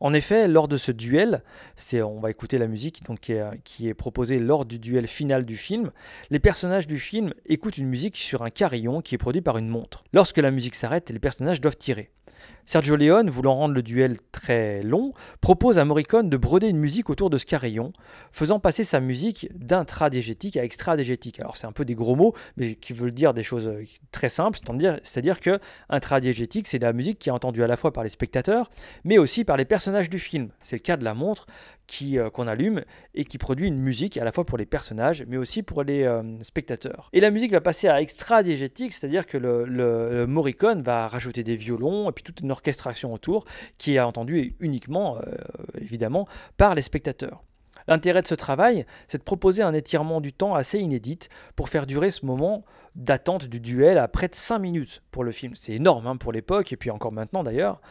En 0.01 0.13
effet, 0.13 0.49
lors 0.49 0.67
de 0.67 0.75
ce 0.75 0.91
duel, 0.91 1.43
on 1.93 2.19
va 2.19 2.29
écouter 2.29 2.57
la 2.57 2.67
musique 2.67 2.78
donc, 3.07 3.19
qui, 3.19 3.33
est, 3.33 3.43
qui 3.63 3.87
est 3.87 3.93
proposée 3.93 4.39
lors 4.39 4.65
du 4.65 4.79
duel 4.79 5.07
final 5.07 5.45
du 5.45 5.57
film, 5.57 5.91
les 6.29 6.39
personnages 6.39 6.87
du 6.87 6.99
film 6.99 7.33
écoutent 7.45 7.77
une 7.77 7.87
musique 7.87 8.17
sur 8.17 8.43
un 8.43 8.49
carillon 8.49 9.01
qui 9.01 9.15
est 9.15 9.19
produit 9.19 9.41
par 9.41 9.57
une 9.57 9.67
montre. 9.67 10.03
Lorsque 10.13 10.37
la 10.37 10.51
musique 10.51 10.75
s'arrête, 10.75 11.09
les 11.09 11.19
personnages 11.19 11.61
doivent 11.61 11.77
tirer. 11.77 12.09
Sergio 12.65 12.95
Leone, 12.95 13.29
voulant 13.29 13.55
rendre 13.55 13.73
le 13.73 13.81
duel 13.81 14.17
très 14.31 14.81
long, 14.83 15.11
propose 15.41 15.79
à 15.79 15.85
Morricone 15.85 16.29
de 16.29 16.37
broder 16.37 16.67
une 16.67 16.77
musique 16.77 17.09
autour 17.09 17.29
de 17.29 17.37
ce 17.37 17.45
carillon, 17.45 17.93
faisant 18.31 18.59
passer 18.59 18.83
sa 18.83 18.99
musique 18.99 19.49
d'intradégétique 19.55 20.57
à 20.57 20.63
extradégétique. 20.63 21.39
Alors 21.39 21.57
c'est 21.57 21.67
un 21.67 21.71
peu 21.71 21.85
des 21.85 21.95
gros 21.95 22.15
mots, 22.15 22.33
mais 22.57 22.75
qui 22.75 22.93
veulent 22.93 23.13
dire 23.13 23.33
des 23.33 23.43
choses 23.43 23.71
très 24.11 24.29
simples, 24.29 24.59
c'est-à-dire 25.03 25.39
que 25.39 25.59
intradégétique, 25.89 26.67
c'est 26.67 26.79
la 26.79 26.93
musique 26.93 27.19
qui 27.19 27.29
est 27.29 27.31
entendue 27.31 27.63
à 27.63 27.67
la 27.67 27.77
fois 27.77 27.91
par 27.91 28.03
les 28.03 28.09
spectateurs, 28.09 28.69
mais 29.03 29.17
aussi 29.17 29.43
par 29.43 29.57
les 29.57 29.65
personnages 29.65 30.09
du 30.09 30.19
film. 30.19 30.49
C'est 30.61 30.75
le 30.75 30.81
cas 30.81 30.97
de 30.97 31.03
la 31.03 31.13
montre 31.13 31.47
qui, 31.87 32.19
euh, 32.19 32.29
qu'on 32.29 32.47
allume 32.47 32.83
et 33.15 33.25
qui 33.25 33.37
produit 33.37 33.67
une 33.67 33.79
musique 33.79 34.17
à 34.17 34.23
la 34.23 34.31
fois 34.31 34.45
pour 34.45 34.57
les 34.57 34.67
personnages, 34.67 35.25
mais 35.27 35.37
aussi 35.37 35.63
pour 35.63 35.83
les 35.83 36.03
euh, 36.03 36.21
spectateurs. 36.43 37.09
Et 37.13 37.19
la 37.19 37.31
musique 37.31 37.51
va 37.51 37.61
passer 37.61 37.87
à 37.87 37.99
extradégétique, 37.99 38.93
c'est-à-dire 38.93 39.25
que 39.25 39.37
le 39.37 40.25
Morricone 40.27 40.83
va 40.83 41.07
rajouter 41.07 41.43
des 41.43 41.55
violons 41.55 42.09
et 42.09 42.13
puis 42.13 42.23
toute 42.23 42.41
une 42.41 42.48
orchestration 42.51 43.13
autour 43.13 43.45
qui 43.77 43.95
est 43.95 43.99
entendue 43.99 44.55
uniquement, 44.59 45.17
euh, 45.17 45.35
évidemment, 45.79 46.27
par 46.57 46.75
les 46.75 46.81
spectateurs. 46.81 47.43
L'intérêt 47.87 48.21
de 48.21 48.27
ce 48.27 48.35
travail, 48.35 48.85
c'est 49.07 49.17
de 49.17 49.23
proposer 49.23 49.63
un 49.63 49.73
étirement 49.73 50.21
du 50.21 50.33
temps 50.33 50.53
assez 50.53 50.79
inédit 50.79 51.19
pour 51.55 51.69
faire 51.69 51.85
durer 51.85 52.11
ce 52.11 52.25
moment 52.25 52.63
d'attente 52.99 53.45
du 53.45 53.59
duel 53.59 53.97
à 53.97 54.07
près 54.07 54.27
de 54.27 54.35
5 54.35 54.59
minutes 54.59 55.01
pour 55.09 55.23
le 55.23 55.31
film. 55.31 55.53
C'est 55.55 55.73
énorme 55.73 56.05
hein, 56.05 56.17
pour 56.17 56.31
l'époque, 56.31 56.71
et 56.71 56.77
puis 56.77 56.91
encore 56.91 57.11
maintenant 57.11 57.43
d'ailleurs. 57.43 57.81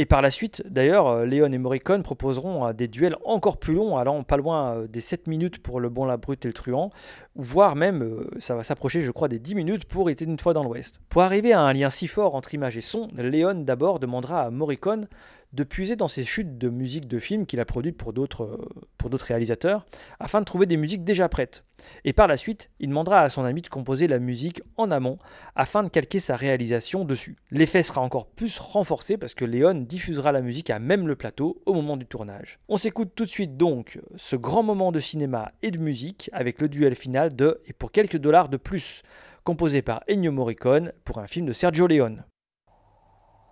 Et 0.00 0.06
par 0.06 0.22
la 0.22 0.30
suite, 0.30 0.62
d'ailleurs, 0.68 1.08
euh, 1.08 1.26
Léon 1.26 1.50
et 1.50 1.58
Morricone 1.58 2.04
proposeront 2.04 2.68
euh, 2.68 2.72
des 2.72 2.86
duels 2.86 3.16
encore 3.24 3.56
plus 3.56 3.74
longs, 3.74 3.96
allant 3.96 4.22
pas 4.22 4.36
loin 4.36 4.76
euh, 4.76 4.86
des 4.86 5.00
7 5.00 5.26
minutes 5.26 5.58
pour 5.60 5.80
Le 5.80 5.88
Bon, 5.88 6.04
la 6.04 6.16
Brute 6.16 6.44
et 6.44 6.48
le 6.48 6.54
Truand, 6.54 6.90
voire 7.34 7.74
même, 7.74 8.24
ça 8.38 8.54
va 8.54 8.62
s'approcher, 8.62 9.00
je 9.00 9.10
crois, 9.10 9.26
des 9.26 9.40
10 9.40 9.56
minutes 9.56 9.84
pour 9.86 10.08
Était 10.08 10.24
une 10.24 10.38
fois 10.38 10.52
dans 10.52 10.62
l'Ouest. 10.62 11.00
Pour 11.08 11.22
arriver 11.22 11.52
à 11.52 11.62
un 11.62 11.72
lien 11.72 11.90
si 11.90 12.06
fort 12.06 12.36
entre 12.36 12.54
image 12.54 12.76
et 12.76 12.80
son, 12.80 13.08
Léon 13.16 13.64
d'abord 13.64 13.98
demandera 13.98 14.42
à 14.42 14.50
Morricone 14.50 15.08
de 15.52 15.64
puiser 15.64 15.96
dans 15.96 16.08
ses 16.08 16.24
chutes 16.24 16.58
de 16.58 16.68
musique 16.68 17.08
de 17.08 17.18
film 17.18 17.46
qu'il 17.46 17.60
a 17.60 17.64
produites 17.64 17.96
pour 17.96 18.12
d'autres, 18.12 18.60
pour 18.98 19.10
d'autres 19.10 19.26
réalisateurs, 19.26 19.86
afin 20.20 20.40
de 20.40 20.44
trouver 20.44 20.66
des 20.66 20.76
musiques 20.76 21.04
déjà 21.04 21.28
prêtes. 21.28 21.64
Et 22.04 22.12
par 22.12 22.26
la 22.26 22.36
suite, 22.36 22.70
il 22.80 22.88
demandera 22.88 23.20
à 23.20 23.30
son 23.30 23.44
ami 23.44 23.62
de 23.62 23.68
composer 23.68 24.08
la 24.08 24.18
musique 24.18 24.62
en 24.76 24.90
amont, 24.90 25.18
afin 25.54 25.82
de 25.82 25.88
calquer 25.88 26.20
sa 26.20 26.36
réalisation 26.36 27.04
dessus. 27.04 27.36
L'effet 27.50 27.82
sera 27.82 28.00
encore 28.00 28.26
plus 28.26 28.58
renforcé 28.58 29.16
parce 29.16 29.34
que 29.34 29.44
Léon 29.44 29.74
diffusera 29.74 30.32
la 30.32 30.42
musique 30.42 30.70
à 30.70 30.78
même 30.78 31.06
le 31.06 31.16
plateau 31.16 31.62
au 31.66 31.72
moment 31.72 31.96
du 31.96 32.06
tournage. 32.06 32.58
On 32.68 32.76
s'écoute 32.76 33.12
tout 33.14 33.24
de 33.24 33.30
suite 33.30 33.56
donc 33.56 34.00
ce 34.16 34.36
grand 34.36 34.62
moment 34.62 34.92
de 34.92 34.98
cinéma 34.98 35.52
et 35.62 35.70
de 35.70 35.78
musique 35.78 36.30
avec 36.32 36.60
le 36.60 36.68
duel 36.68 36.94
final 36.94 37.34
de 37.34 37.60
Et 37.66 37.72
pour 37.72 37.92
quelques 37.92 38.18
dollars 38.18 38.48
de 38.48 38.56
plus, 38.56 39.02
composé 39.44 39.80
par 39.80 40.02
Ennio 40.10 40.32
Morricone 40.32 40.92
pour 41.04 41.18
un 41.18 41.26
film 41.26 41.46
de 41.46 41.52
Sergio 41.52 41.86
Leone. 41.86 42.24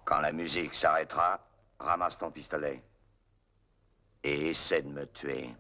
Quand 0.05 0.21
la 0.21 0.31
musique 0.33 0.75
s'arrêtera, 0.75 1.46
Ramasse 1.79 2.19
ton 2.19 2.31
pistolet. 2.31 2.83
Et 4.23 4.49
essaie 4.49 4.83
de 4.83 4.89
me 4.89 5.07
tuer. 5.07 5.55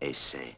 Essaie. 0.00 0.56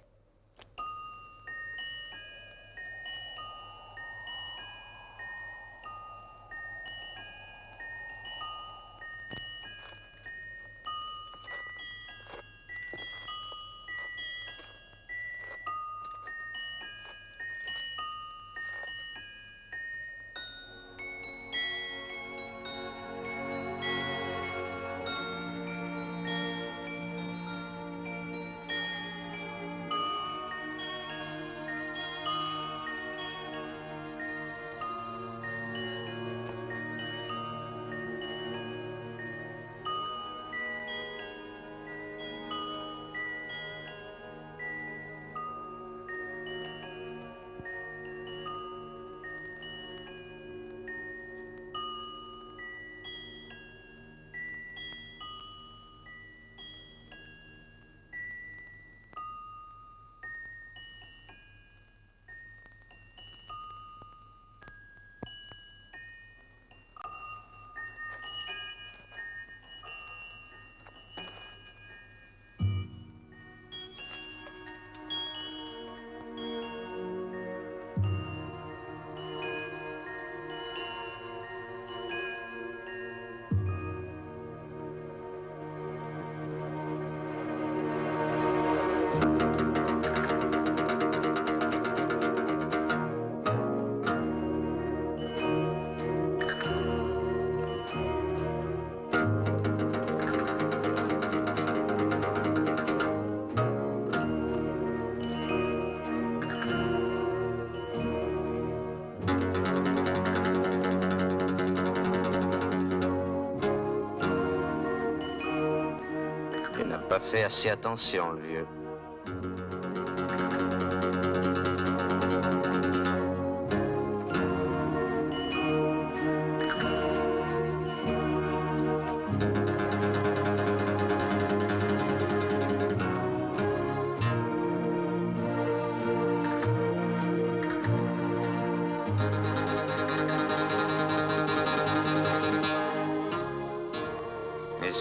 Fait 117.31 117.45
assez 117.45 117.71
attention, 117.71 118.33
le 118.33 118.43
vieux. 118.43 118.67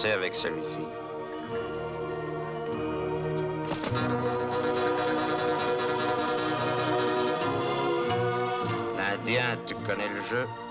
Avec 0.02 0.34
celui-ci. 0.34 0.99
Jeu 10.30 10.69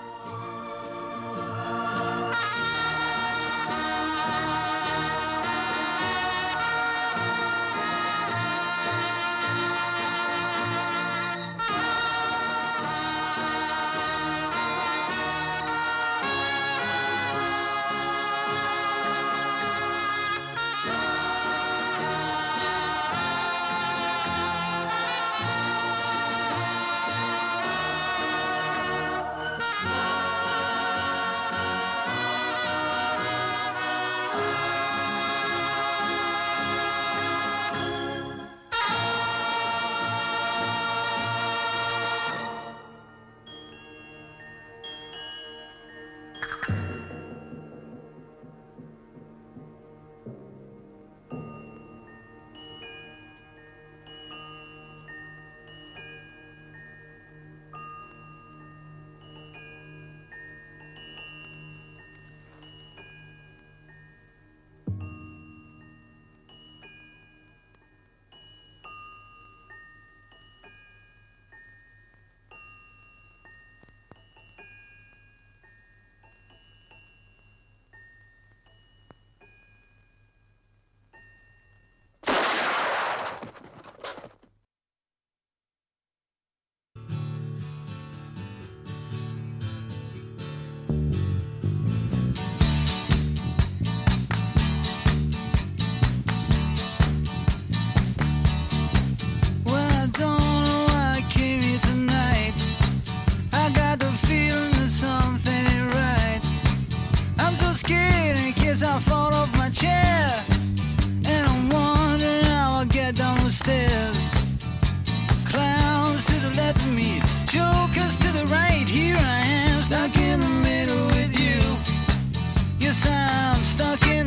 Guess 122.89 123.05
I'm 123.05 123.63
stuck 123.63 124.07
in 124.07 124.18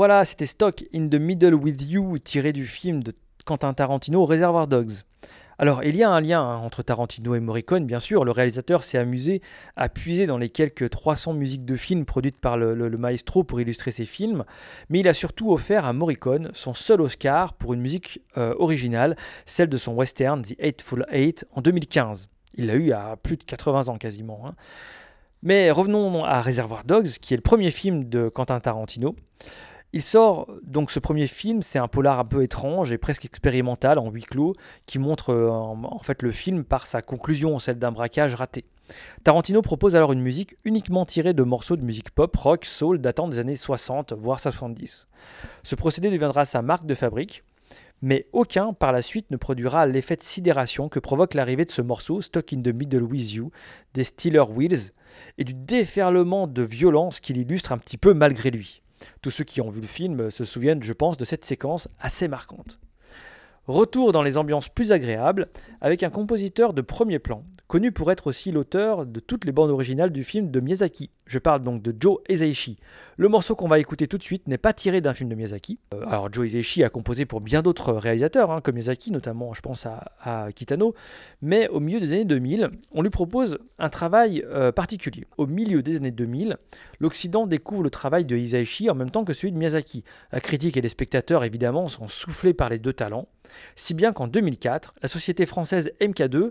Voilà, 0.00 0.24
c'était 0.24 0.46
Stock 0.46 0.82
in 0.94 1.10
the 1.10 1.16
Middle 1.16 1.52
with 1.52 1.90
You, 1.90 2.18
tiré 2.18 2.54
du 2.54 2.66
film 2.66 3.02
de 3.02 3.12
Quentin 3.44 3.74
Tarantino, 3.74 4.24
Reservoir 4.24 4.66
Dogs. 4.66 5.02
Alors, 5.58 5.84
il 5.84 5.94
y 5.94 6.02
a 6.02 6.08
un 6.08 6.22
lien 6.22 6.40
hein, 6.40 6.56
entre 6.56 6.82
Tarantino 6.82 7.34
et 7.34 7.40
Morricone, 7.40 7.84
bien 7.84 8.00
sûr. 8.00 8.24
Le 8.24 8.30
réalisateur 8.30 8.82
s'est 8.82 8.96
amusé 8.96 9.42
à 9.76 9.90
puiser 9.90 10.24
dans 10.24 10.38
les 10.38 10.48
quelques 10.48 10.88
300 10.88 11.34
musiques 11.34 11.66
de 11.66 11.76
films 11.76 12.06
produites 12.06 12.38
par 12.38 12.56
le, 12.56 12.88
maestro 12.96 13.44
pour 13.44 13.60
illustrer 13.60 13.90
ses 13.90 14.06
films, 14.06 14.46
mais 14.88 15.00
il 15.00 15.06
a 15.06 15.12
surtout 15.12 15.52
offert 15.52 15.84
à 15.84 15.92
Morricone 15.92 16.50
son 16.54 16.72
seul 16.72 17.02
Oscar 17.02 17.52
pour 17.52 17.74
une 17.74 17.82
musique 17.82 18.22
euh, 18.38 18.54
originale, 18.58 19.16
celle 19.44 19.68
de 19.68 19.76
son 19.76 19.92
western 19.92 20.40
The 20.40 20.54
Eightful 20.60 21.04
Eight 21.10 21.44
en 21.52 21.60
2015. 21.60 22.30
Il 22.54 22.68
l'a 22.68 22.74
eu 22.76 22.92
à 22.92 23.18
plus 23.22 23.36
de 23.36 23.44
80 23.44 23.88
ans 23.88 23.98
quasiment. 23.98 24.46
Hein. 24.46 24.54
Mais 25.42 25.70
revenons 25.70 26.24
à 26.24 26.40
Reservoir 26.40 26.84
Dogs, 26.84 27.18
qui 27.20 27.34
est 27.34 27.36
le 27.36 27.42
premier 27.42 27.70
film 27.70 28.08
de 28.08 28.30
Quentin 28.30 28.60
Tarantino. 28.60 29.14
Il 29.92 30.02
sort 30.02 30.46
donc 30.62 30.92
ce 30.92 31.00
premier 31.00 31.26
film, 31.26 31.62
c'est 31.62 31.80
un 31.80 31.88
polar 31.88 32.20
un 32.20 32.24
peu 32.24 32.44
étrange 32.44 32.92
et 32.92 32.98
presque 32.98 33.24
expérimental 33.24 33.98
en 33.98 34.08
huis 34.08 34.22
clos 34.22 34.54
qui 34.86 35.00
montre 35.00 35.30
euh, 35.30 35.50
en 35.50 35.98
fait 35.98 36.22
le 36.22 36.30
film 36.30 36.62
par 36.62 36.86
sa 36.86 37.02
conclusion, 37.02 37.58
celle 37.58 37.80
d'un 37.80 37.90
braquage 37.90 38.36
raté. 38.36 38.64
Tarantino 39.24 39.62
propose 39.62 39.96
alors 39.96 40.12
une 40.12 40.20
musique 40.20 40.56
uniquement 40.64 41.04
tirée 41.06 41.34
de 41.34 41.42
morceaux 41.42 41.76
de 41.76 41.82
musique 41.82 42.10
pop, 42.10 42.34
rock, 42.36 42.64
soul 42.66 43.00
datant 43.00 43.26
des 43.26 43.40
années 43.40 43.56
60 43.56 44.12
voire 44.12 44.38
70. 44.38 45.08
Ce 45.64 45.74
procédé 45.74 46.10
deviendra 46.10 46.44
sa 46.44 46.62
marque 46.62 46.86
de 46.86 46.94
fabrique, 46.94 47.42
mais 48.00 48.28
aucun 48.32 48.72
par 48.72 48.92
la 48.92 49.02
suite 49.02 49.30
ne 49.32 49.36
produira 49.36 49.86
l'effet 49.86 50.14
de 50.14 50.22
sidération 50.22 50.88
que 50.88 51.00
provoque 51.00 51.34
l'arrivée 51.34 51.64
de 51.64 51.70
ce 51.70 51.82
morceau 51.82 52.20
Stuck 52.22 52.52
in 52.52 52.62
the 52.62 52.74
Middle 52.74 53.02
with 53.02 53.32
You 53.32 53.50
des 53.94 54.04
Steeler 54.04 54.44
Wheels 54.48 54.92
et 55.36 55.44
du 55.44 55.54
déferlement 55.54 56.46
de 56.46 56.62
violence 56.62 57.18
qu'il 57.18 57.36
illustre 57.36 57.72
un 57.72 57.78
petit 57.78 57.98
peu 57.98 58.14
malgré 58.14 58.52
lui. 58.52 58.82
Tous 59.22 59.30
ceux 59.30 59.44
qui 59.44 59.60
ont 59.60 59.70
vu 59.70 59.80
le 59.80 59.86
film 59.86 60.30
se 60.30 60.44
souviennent, 60.44 60.82
je 60.82 60.92
pense, 60.92 61.16
de 61.16 61.24
cette 61.24 61.44
séquence 61.44 61.88
assez 62.00 62.28
marquante. 62.28 62.78
Retour 63.66 64.12
dans 64.12 64.22
les 64.22 64.38
ambiances 64.38 64.68
plus 64.68 64.90
agréables 64.90 65.48
avec 65.80 66.02
un 66.02 66.10
compositeur 66.10 66.72
de 66.72 66.80
premier 66.80 67.18
plan, 67.18 67.44
connu 67.68 67.92
pour 67.92 68.10
être 68.10 68.26
aussi 68.26 68.50
l'auteur 68.50 69.06
de 69.06 69.20
toutes 69.20 69.44
les 69.44 69.52
bandes 69.52 69.70
originales 69.70 70.10
du 70.10 70.24
film 70.24 70.50
de 70.50 70.60
Miyazaki. 70.60 71.10
Je 71.26 71.38
parle 71.38 71.62
donc 71.62 71.82
de 71.82 71.94
Joe 71.96 72.18
Hisaishi. 72.28 72.78
Le 73.16 73.28
morceau 73.28 73.54
qu'on 73.54 73.68
va 73.68 73.78
écouter 73.78 74.08
tout 74.08 74.18
de 74.18 74.22
suite 74.22 74.48
n'est 74.48 74.58
pas 74.58 74.72
tiré 74.72 75.00
d'un 75.00 75.14
film 75.14 75.28
de 75.28 75.34
Miyazaki. 75.36 75.78
Euh, 75.94 76.02
alors 76.08 76.32
Joe 76.32 76.48
Hisaishi 76.48 76.82
a 76.82 76.88
composé 76.88 77.26
pour 77.26 77.40
bien 77.40 77.62
d'autres 77.62 77.92
réalisateurs, 77.92 78.50
hein, 78.50 78.60
comme 78.60 78.74
Miyazaki, 78.74 79.12
notamment 79.12 79.54
je 79.54 79.60
pense 79.60 79.86
à, 79.86 80.48
Kitano, 80.54 80.94
mais 81.42 81.68
au 81.68 81.80
milieu 81.80 82.00
des 82.00 82.14
années 82.14 82.24
2000, 82.24 82.70
on 82.92 83.02
lui 83.02 83.10
propose 83.10 83.58
un 83.78 83.88
travail 83.90 84.42
euh, 84.48 84.72
particulier. 84.72 85.26
Au 85.36 85.46
milieu 85.46 85.82
des 85.82 85.98
années 85.98 86.10
2000, 86.10 86.56
l'Occident 86.98 87.46
découvre 87.46 87.82
le 87.82 87.90
travail 87.90 88.24
de 88.24 88.36
Hisaishi 88.36 88.90
en 88.90 88.94
même 88.94 89.10
temps 89.10 89.24
que 89.24 89.34
celui 89.34 89.52
de 89.52 89.58
Miyazaki. 89.58 90.02
La 90.32 90.40
critique 90.40 90.76
et 90.76 90.80
les 90.80 90.88
spectateurs 90.88 91.44
évidemment 91.44 91.86
sont 91.88 92.08
soufflés 92.08 92.54
par 92.54 92.68
les 92.68 92.78
deux 92.78 92.94
talents, 92.94 93.28
si 93.76 93.94
bien 93.94 94.12
qu'en 94.12 94.26
2004, 94.26 94.94
la 95.02 95.08
société 95.08 95.46
française 95.46 95.92
MK2 96.00 96.50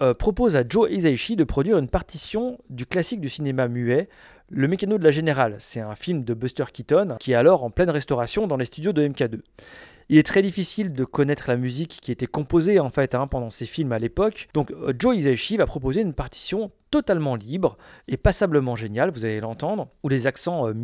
euh, 0.00 0.12
propose 0.12 0.56
à 0.56 0.64
Joe 0.68 0.90
Hisaishi 0.90 1.36
de 1.36 1.44
produire 1.44 1.78
une 1.78 1.88
partition 1.88 2.58
du 2.68 2.84
classique 2.84 3.20
du 3.20 3.28
cinéma 3.28 3.68
muet, 3.68 4.08
Le 4.50 4.66
Mécano 4.66 4.98
de 4.98 5.04
la 5.04 5.12
Générale. 5.12 5.56
C'est 5.58 5.80
un 5.80 5.94
film 5.94 6.24
de 6.24 6.34
Buster 6.34 6.64
Keaton 6.72 7.16
qui 7.20 7.32
est 7.32 7.36
alors 7.36 7.62
en 7.62 7.70
pleine 7.70 7.90
restauration 7.90 8.46
dans 8.46 8.56
les 8.56 8.64
studios 8.64 8.92
de 8.92 9.06
MK2. 9.06 9.40
Il 10.10 10.18
est 10.18 10.22
très 10.22 10.42
difficile 10.42 10.92
de 10.92 11.04
connaître 11.04 11.44
la 11.48 11.56
musique 11.56 11.98
qui 12.02 12.12
était 12.12 12.26
composée 12.26 12.78
en 12.78 12.90
fait 12.90 13.14
hein, 13.14 13.26
pendant 13.26 13.48
ces 13.48 13.64
films 13.64 13.92
à 13.92 13.98
l'époque. 13.98 14.48
Donc 14.52 14.70
euh, 14.70 14.92
Joe 14.98 15.16
Hisaishi 15.16 15.56
va 15.56 15.66
proposer 15.66 16.02
une 16.02 16.14
partition 16.14 16.68
totalement 16.90 17.36
libre 17.36 17.76
et 18.06 18.16
passablement 18.16 18.76
géniale, 18.76 19.10
vous 19.10 19.24
allez 19.24 19.40
l'entendre, 19.40 19.88
où 20.02 20.08
les 20.08 20.26
accents 20.26 20.68
euh, 20.68 20.74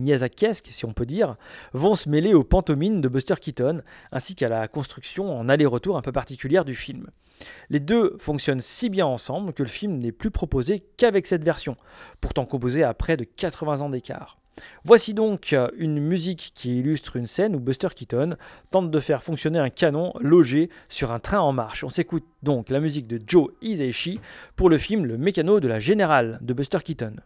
si 0.64 0.84
on 0.84 0.92
peut 0.92 1.06
dire, 1.06 1.36
vont 1.72 1.94
se 1.94 2.08
mêler 2.08 2.34
aux 2.34 2.44
pantomimes 2.44 3.00
de 3.00 3.08
Buster 3.08 3.34
Keaton, 3.40 3.82
ainsi 4.10 4.34
qu'à 4.34 4.48
la 4.48 4.68
construction 4.68 5.38
en 5.38 5.48
aller-retour 5.48 5.96
un 5.96 6.02
peu 6.02 6.12
particulière 6.12 6.64
du 6.64 6.74
film. 6.74 7.10
Les 7.68 7.80
deux 7.80 8.16
fonctionnent 8.18 8.60
si 8.60 8.88
bien 8.88 9.06
ensemble 9.06 9.52
que 9.52 9.62
le 9.62 9.68
film 9.68 9.98
n'est 9.98 10.12
plus 10.12 10.30
proposé 10.30 10.82
qu'avec 10.96 11.26
cette 11.26 11.44
version, 11.44 11.76
pourtant 12.20 12.44
composée 12.46 12.82
à 12.82 12.94
près 12.94 13.16
de 13.16 13.24
80 13.24 13.82
ans 13.82 13.90
d'écart. 13.90 14.39
Voici 14.84 15.14
donc 15.14 15.54
une 15.78 16.00
musique 16.00 16.52
qui 16.54 16.78
illustre 16.78 17.16
une 17.16 17.26
scène 17.26 17.54
où 17.54 17.60
Buster 17.60 17.88
Keaton 17.94 18.36
tente 18.70 18.90
de 18.90 19.00
faire 19.00 19.22
fonctionner 19.22 19.58
un 19.58 19.70
canon 19.70 20.12
logé 20.20 20.70
sur 20.88 21.12
un 21.12 21.18
train 21.18 21.40
en 21.40 21.52
marche. 21.52 21.84
On 21.84 21.88
s'écoute 21.88 22.24
donc 22.42 22.70
la 22.70 22.80
musique 22.80 23.06
de 23.06 23.20
Joe 23.26 23.48
Hisaishi 23.62 24.20
pour 24.56 24.70
le 24.70 24.78
film 24.78 25.06
Le 25.06 25.18
mécano 25.18 25.60
de 25.60 25.68
la 25.68 25.80
générale 25.80 26.38
de 26.42 26.54
Buster 26.54 26.78
Keaton. 26.84 27.16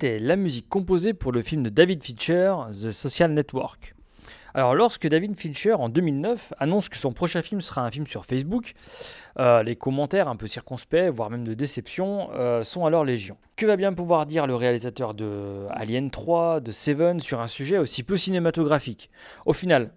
C'était 0.00 0.20
la 0.20 0.36
musique 0.36 0.68
composée 0.68 1.12
pour 1.12 1.32
le 1.32 1.42
film 1.42 1.64
de 1.64 1.70
David 1.70 2.04
Fincher, 2.04 2.54
The 2.70 2.92
Social 2.92 3.32
Network. 3.32 3.96
Alors 4.54 4.76
lorsque 4.76 5.08
David 5.08 5.36
Fincher 5.36 5.72
en 5.72 5.88
2009 5.88 6.52
annonce 6.60 6.88
que 6.88 6.96
son 6.96 7.12
prochain 7.12 7.42
film 7.42 7.60
sera 7.60 7.84
un 7.84 7.90
film 7.90 8.06
sur 8.06 8.24
Facebook, 8.24 8.74
euh, 9.40 9.64
les 9.64 9.74
commentaires 9.74 10.28
un 10.28 10.36
peu 10.36 10.46
circonspects, 10.46 11.10
voire 11.12 11.30
même 11.30 11.42
de 11.42 11.52
déception, 11.52 12.30
euh, 12.34 12.62
sont 12.62 12.86
alors 12.86 13.04
légion. 13.04 13.38
Que 13.56 13.66
va 13.66 13.74
bien 13.74 13.92
pouvoir 13.92 14.24
dire 14.24 14.46
le 14.46 14.54
réalisateur 14.54 15.14
de 15.14 15.66
Alien 15.70 16.12
3, 16.12 16.60
de 16.60 16.70
Seven 16.70 17.18
sur 17.18 17.40
un 17.40 17.48
sujet 17.48 17.78
aussi 17.78 18.04
peu 18.04 18.16
cinématographique? 18.16 19.10
Au 19.46 19.52
final, 19.52 19.90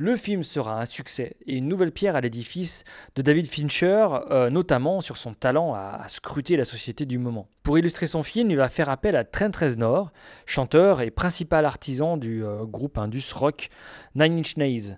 le 0.00 0.16
film 0.16 0.42
sera 0.42 0.80
un 0.80 0.86
succès 0.86 1.36
et 1.46 1.56
une 1.58 1.68
nouvelle 1.68 1.92
pierre 1.92 2.16
à 2.16 2.22
l'édifice 2.22 2.84
de 3.16 3.20
David 3.20 3.46
Fincher, 3.46 4.08
euh, 4.30 4.48
notamment 4.48 5.02
sur 5.02 5.18
son 5.18 5.34
talent 5.34 5.74
à, 5.74 6.06
scruter 6.08 6.56
la 6.56 6.64
société 6.64 7.04
du 7.04 7.18
moment. 7.18 7.48
Pour 7.64 7.78
illustrer 7.78 8.06
son 8.06 8.22
film, 8.22 8.50
il 8.50 8.56
va 8.56 8.70
faire 8.70 8.88
appel 8.88 9.14
à 9.14 9.24
Trent 9.24 9.50
Reznor, 9.54 10.10
chanteur 10.46 11.02
et 11.02 11.10
principal 11.10 11.66
artisan 11.66 12.16
du 12.16 12.42
euh, 12.42 12.64
groupe 12.64 12.96
indus 12.96 13.30
rock 13.34 13.68
Nine 14.14 14.38
Inch 14.38 14.56
Nails. 14.56 14.96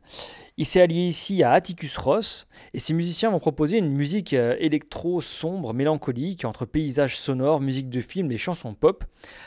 Il 0.59 0.66
s'est 0.66 0.82
allié 0.82 1.07
ici 1.07 1.42
à 1.42 1.53
Atticus 1.53 1.96
Ross 1.96 2.46
et 2.74 2.78
ces 2.78 2.92
musiciens 2.92 3.30
vont 3.30 3.38
proposer 3.38 3.78
une 3.78 3.90
musique 3.90 4.34
euh, 4.34 4.55
électro 4.59 5.22
sombre, 5.22 5.72
mélancolique, 5.72 6.44
entre 6.44 6.66
paysages 6.66 7.18
sonores, 7.18 7.62
musique 7.62 7.88
de 7.88 8.03
film 8.03 8.30
et 8.30 8.36
chansons 8.36 8.74
pop, 8.74 9.05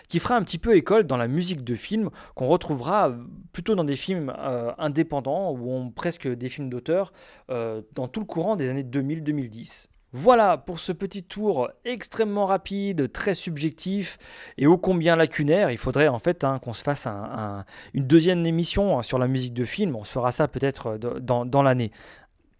qui 0.07 0.17
fera 0.17 0.35
un 0.35 0.41
petit 0.41 0.57
peu 0.57 0.75
école 0.75 1.03
dans 1.03 1.17
la 1.17 1.27
musique 1.27 1.63
de 1.63 1.75
film 1.75 2.09
qu'on 2.33 2.47
retrouvera 2.47 3.09
euh, 3.09 3.17
plutôt 3.53 3.75
dans 3.75 3.83
des 3.83 3.95
films 3.95 4.33
euh, 4.35 4.71
indépendants 4.79 5.53
ou 5.53 5.91
presque 5.91 6.27
des 6.27 6.49
films 6.49 6.69
d'auteur 6.69 7.13
dans 7.49 8.07
tout 8.07 8.19
le 8.19 8.25
courant 8.25 8.55
des 8.55 8.69
années 8.69 8.83
2000-2010. 8.83 9.87
Voilà 10.17 10.57
pour 10.57 10.79
ce 10.79 10.93
petit 10.93 11.25
tour 11.25 11.69
extrêmement 11.83 12.45
rapide, 12.45 13.11
très 13.11 13.33
subjectif 13.33 14.17
et 14.57 14.65
ô 14.65 14.77
combien 14.77 15.17
lacunaire. 15.17 15.71
Il 15.71 15.77
faudrait 15.77 16.07
en 16.07 16.19
fait 16.19 16.45
hein, 16.45 16.57
qu'on 16.59 16.71
se 16.71 16.83
fasse 16.83 17.05
une 17.93 18.07
deuxième 18.07 18.45
émission 18.45 18.97
hein, 18.97 19.03
sur 19.03 19.19
la 19.19 19.27
musique 19.27 19.53
de 19.53 19.65
film. 19.65 19.93
On 19.93 20.05
se 20.05 20.11
fera 20.13 20.31
ça 20.31 20.47
peut-être 20.47 20.97
euh, 21.03 21.19
dans, 21.19 21.63
l'année. 21.63 21.91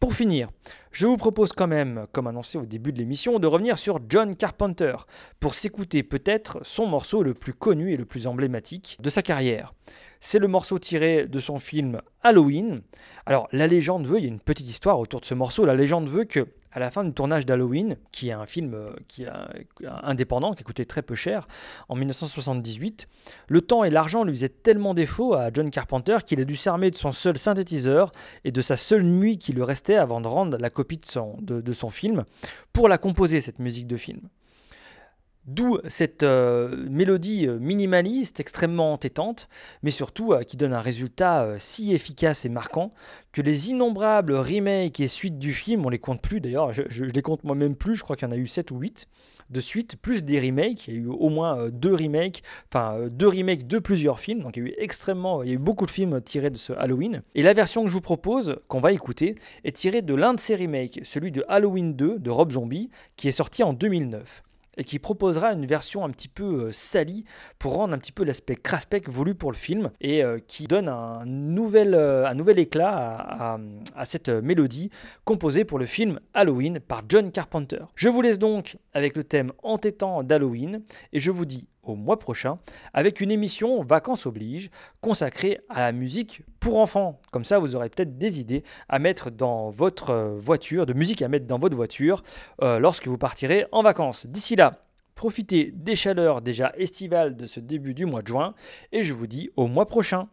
Pour 0.01 0.14
finir, 0.14 0.49
je 0.91 1.08
vous 1.08 1.16
propose 1.16 1.53
quand 1.53 1.68
même, 1.68 2.08
comme 2.12 2.28
annoncé 2.28 2.58
au 2.58 2.66
début 2.66 2.91
de 2.91 2.97
l'émission, 2.97 3.39
de 3.39 3.47
revenir 3.47 3.78
sur 3.78 3.99
John 4.10 4.36
Carpenter 4.36 4.97
pour 5.39 5.56
s'écouter 5.56 6.03
peut-être 6.03 6.60
son 6.64 6.88
morceau 6.88 7.24
le 7.24 7.34
plus 7.34 7.53
connu 7.53 7.93
et 7.93 7.97
le 7.97 8.03
plus 8.03 8.28
emblématique 8.28 8.97
de 8.99 9.10
sa 9.10 9.22
carrière. 9.22 9.74
C'est 10.20 10.39
le 10.39 10.49
morceau 10.49 10.78
tiré 10.78 11.26
de 11.26 11.39
son 11.39 11.60
film 11.60 12.01
Halloween. 12.22 12.82
Alors 13.26 13.47
la 13.53 13.68
légende 13.68 14.08
veut, 14.08 14.18
il 14.18 14.24
y 14.24 14.28
a 14.28 14.30
une 14.30 14.41
petite 14.41 14.70
histoire 14.70 14.99
autour 14.99 15.22
de 15.22 15.26
ce 15.26 15.34
morceau, 15.36 15.66
la 15.66 15.76
légende 15.76 16.10
veut 16.10 16.26
que 16.26 16.47
à 16.76 16.80
la 16.80 16.91
fin 16.91 17.05
du 17.05 17.13
tournage 17.13 17.45
d'Halloween, 17.45 17.95
qui 18.11 18.30
est 18.30 18.34
un 18.34 18.45
film 18.45 18.73
euh, 18.73 18.91
qui 19.07 19.26
indépendant, 20.03 20.53
qui 20.53 20.61
a 20.61 20.65
coûté 20.65 20.86
très 20.86 21.01
peu 21.01 21.15
cher, 21.15 21.47
en 21.88 21.95
1978, 21.95 23.07
le 23.47 23.61
temps 23.61 23.86
et 23.86 23.89
l'argent 23.89 24.26
lui 24.26 24.36
faisaient 24.36 24.49
tellement 24.49 24.93
défaut 24.93 25.34
à 25.34 25.49
John 25.53 25.71
Carpenter 25.71 26.17
qu'il 26.26 26.41
a 26.41 26.43
dû 26.43 26.57
s'armer 26.57 26.91
de 26.91 26.95
son 26.97 27.13
seul 27.13 27.38
synthétiseur 27.38 28.11
et 28.43 28.51
de 28.51 28.61
sa 28.61 28.76
seule 28.76 29.03
nuit 29.03 29.38
qui 29.38 29.53
lui 29.53 29.63
restait 29.63 29.95
avant 29.95 30.19
de 30.19 30.28
rendre 30.28 30.57
la 30.57 30.69
copie 30.69 30.99
de 30.99 31.73
son 31.73 31.89
film 31.89 32.26
pour 32.73 32.89
la 32.89 32.97
composer, 32.97 33.39
cette 33.39 33.59
musique 33.59 33.88
de 33.88 33.95
film. 33.95 34.19
D'où 35.47 35.77
cette 35.87 36.23
euh, 36.23 36.87
mélodie 36.89 37.47
euh, 37.47 37.59
minimaliste, 37.59 38.39
extrêmement 38.39 38.93
entêtante, 38.93 39.47
mais 39.83 39.91
surtout 39.91 40.33
euh, 40.33 40.41
qui 40.41 40.57
donne 40.57 40.73
un 40.73 40.79
résultat 40.79 41.59
si 41.59 41.93
efficace 41.93 42.45
et 42.45 42.49
marquant 42.49 42.91
que 43.31 43.43
les 43.43 43.69
innombrables 43.69 44.33
remakes 44.33 44.99
et 44.99 45.07
suites 45.07 45.37
du 45.37 45.53
film, 45.53 45.85
on 45.85 45.89
les 45.89 45.99
compte 45.99 46.19
plus 46.19 46.41
d'ailleurs, 46.41 46.73
je, 46.73 47.03
les 47.03 47.21
compte 47.21 47.43
moi-même 47.43 47.75
plus, 47.75 47.95
je 47.95 48.01
crois 48.01 48.15
qu'il 48.15 48.27
y 48.27 48.31
en 48.31 48.33
a 48.33 48.37
eu 48.37 48.47
7 48.47 48.71
ou 48.71 48.79
8 48.79 49.07
de 49.51 49.59
suite, 49.59 49.97
plus 49.97 50.23
des 50.23 50.39
remakes, 50.39 50.87
il 50.87 50.93
y 50.95 50.97
a 50.97 50.99
eu 51.01 51.07
au 51.07 51.29
moins 51.29 51.69
deux 51.69 51.93
remakes, 51.93 52.41
enfin 52.73 53.07
deux 53.11 53.27
remakes 53.27 53.67
de 53.67 53.77
plusieurs 53.77 54.19
films, 54.19 54.41
donc 54.41 54.57
il 54.57 54.63
y 54.63 54.65
a 54.65 54.69
eu 54.69 54.73
extrêmement, 54.79 55.43
il 55.43 55.49
y 55.49 55.51
a 55.51 55.55
eu 55.55 55.59
beaucoup 55.59 55.85
de 55.85 55.91
films 55.91 56.19
tirés 56.21 56.49
de 56.49 56.57
ce 56.57 56.73
Halloween. 56.73 57.21
Et 57.35 57.43
la 57.43 57.53
version 57.53 57.83
que 57.83 57.89
je 57.89 57.93
vous 57.93 58.01
propose, 58.01 58.57
qu'on 58.67 58.79
va 58.79 58.91
écouter, 58.91 59.35
est 59.63 59.75
tirée 59.75 60.01
de 60.01 60.15
l'un 60.15 60.33
de 60.33 60.39
ces 60.39 60.55
remakes, 60.55 61.01
celui 61.03 61.31
de 61.31 61.45
Halloween 61.47 61.93
2 61.93 62.17
de 62.17 62.29
Rob 62.31 62.53
Zombie, 62.53 62.89
qui 63.17 63.27
est 63.27 63.33
sorti 63.33 63.61
en 63.61 63.73
2009 63.73 64.44
et 64.78 64.84
qui 64.84 64.99
proposera 64.99 65.53
une 65.53 65.65
version 65.65 66.03
un 66.03 66.09
petit 66.09 66.28
peu 66.28 66.65
euh, 66.65 66.71
salie 66.71 67.26
pour 67.59 67.73
rendre 67.73 67.93
un 67.93 67.97
petit 67.97 68.11
peu 68.11 68.23
l'aspect 68.23 68.55
craspec 68.55 69.09
voulu 69.09 69.36
pour 69.36 69.51
le 69.51 69.57
film 69.57 69.91
et 70.01 70.23
euh, 70.23 70.39
qui 70.47 70.67
donne 70.67 70.89
un 70.89 71.26
nouvel, 71.26 71.93
euh, 71.93 72.32
éclat 72.55 73.57
à, 73.95 74.05
cette 74.05 74.30
mélodie 74.30 74.89
composée 75.26 75.65
pour 75.65 75.80
le 75.80 75.86
film 75.86 76.19
Halloween 76.34 76.80
par 76.80 77.03
John 77.09 77.32
Carpenter. 77.32 77.80
Je 77.95 78.07
vous 78.07 78.21
laisse 78.21 78.39
donc 78.39 78.78
avec 78.93 79.15
le 79.17 79.23
thème 79.23 79.51
entêtant 79.63 80.23
d'Halloween 80.23 80.82
et 81.11 81.19
je 81.19 81.32
vous 81.32 81.45
dis 81.45 81.67
au 81.89 81.95
mois 81.95 82.19
prochain 82.19 82.59
avec 82.93 83.21
une 83.21 83.31
émission 83.31 83.83
Vacances 83.83 84.25
oblige 84.25 84.69
consacrée 85.01 85.59
à 85.69 85.81
la 85.81 85.91
musique 85.91 86.41
pour 86.59 86.77
enfants. 86.77 87.19
Comme 87.31 87.45
ça, 87.45 87.59
vous 87.59 87.75
aurez 87.75 87.89
peut-être 87.89 88.17
des 88.17 88.39
idées 88.39 88.63
à 88.89 88.99
mettre 88.99 89.31
dans 89.31 89.69
votre 89.69 90.09
euh, 90.11 90.36
voiture, 90.38 90.86
de 90.86 90.93
musique 90.93 91.21
à 91.21 91.27
mettre 91.27 91.47
dans 91.47 91.59
votre 91.59 91.75
voiture 91.75 92.23
euh, 92.61 92.79
lorsque 92.79 93.07
vous 93.07 93.17
partirez 93.17 93.65
en 93.71 93.83
vacances. 93.83 94.27
D'ici 94.27 94.55
là, 94.55 94.86
profitez 95.15 95.71
des 95.73 95.95
chaleurs 95.95 96.41
déjà 96.41 96.73
estivales 96.77 97.36
de 97.36 97.45
ce 97.45 97.59
début 97.59 97.93
du 97.93 98.05
mois 98.05 98.21
de 98.21 98.27
juin 98.27 98.53
et 98.91 99.03
je 99.03 99.13
vous 99.13 99.27
dis 99.27 99.49
au 99.55 99.67
mois 99.67 99.88
prochain. 99.88 100.27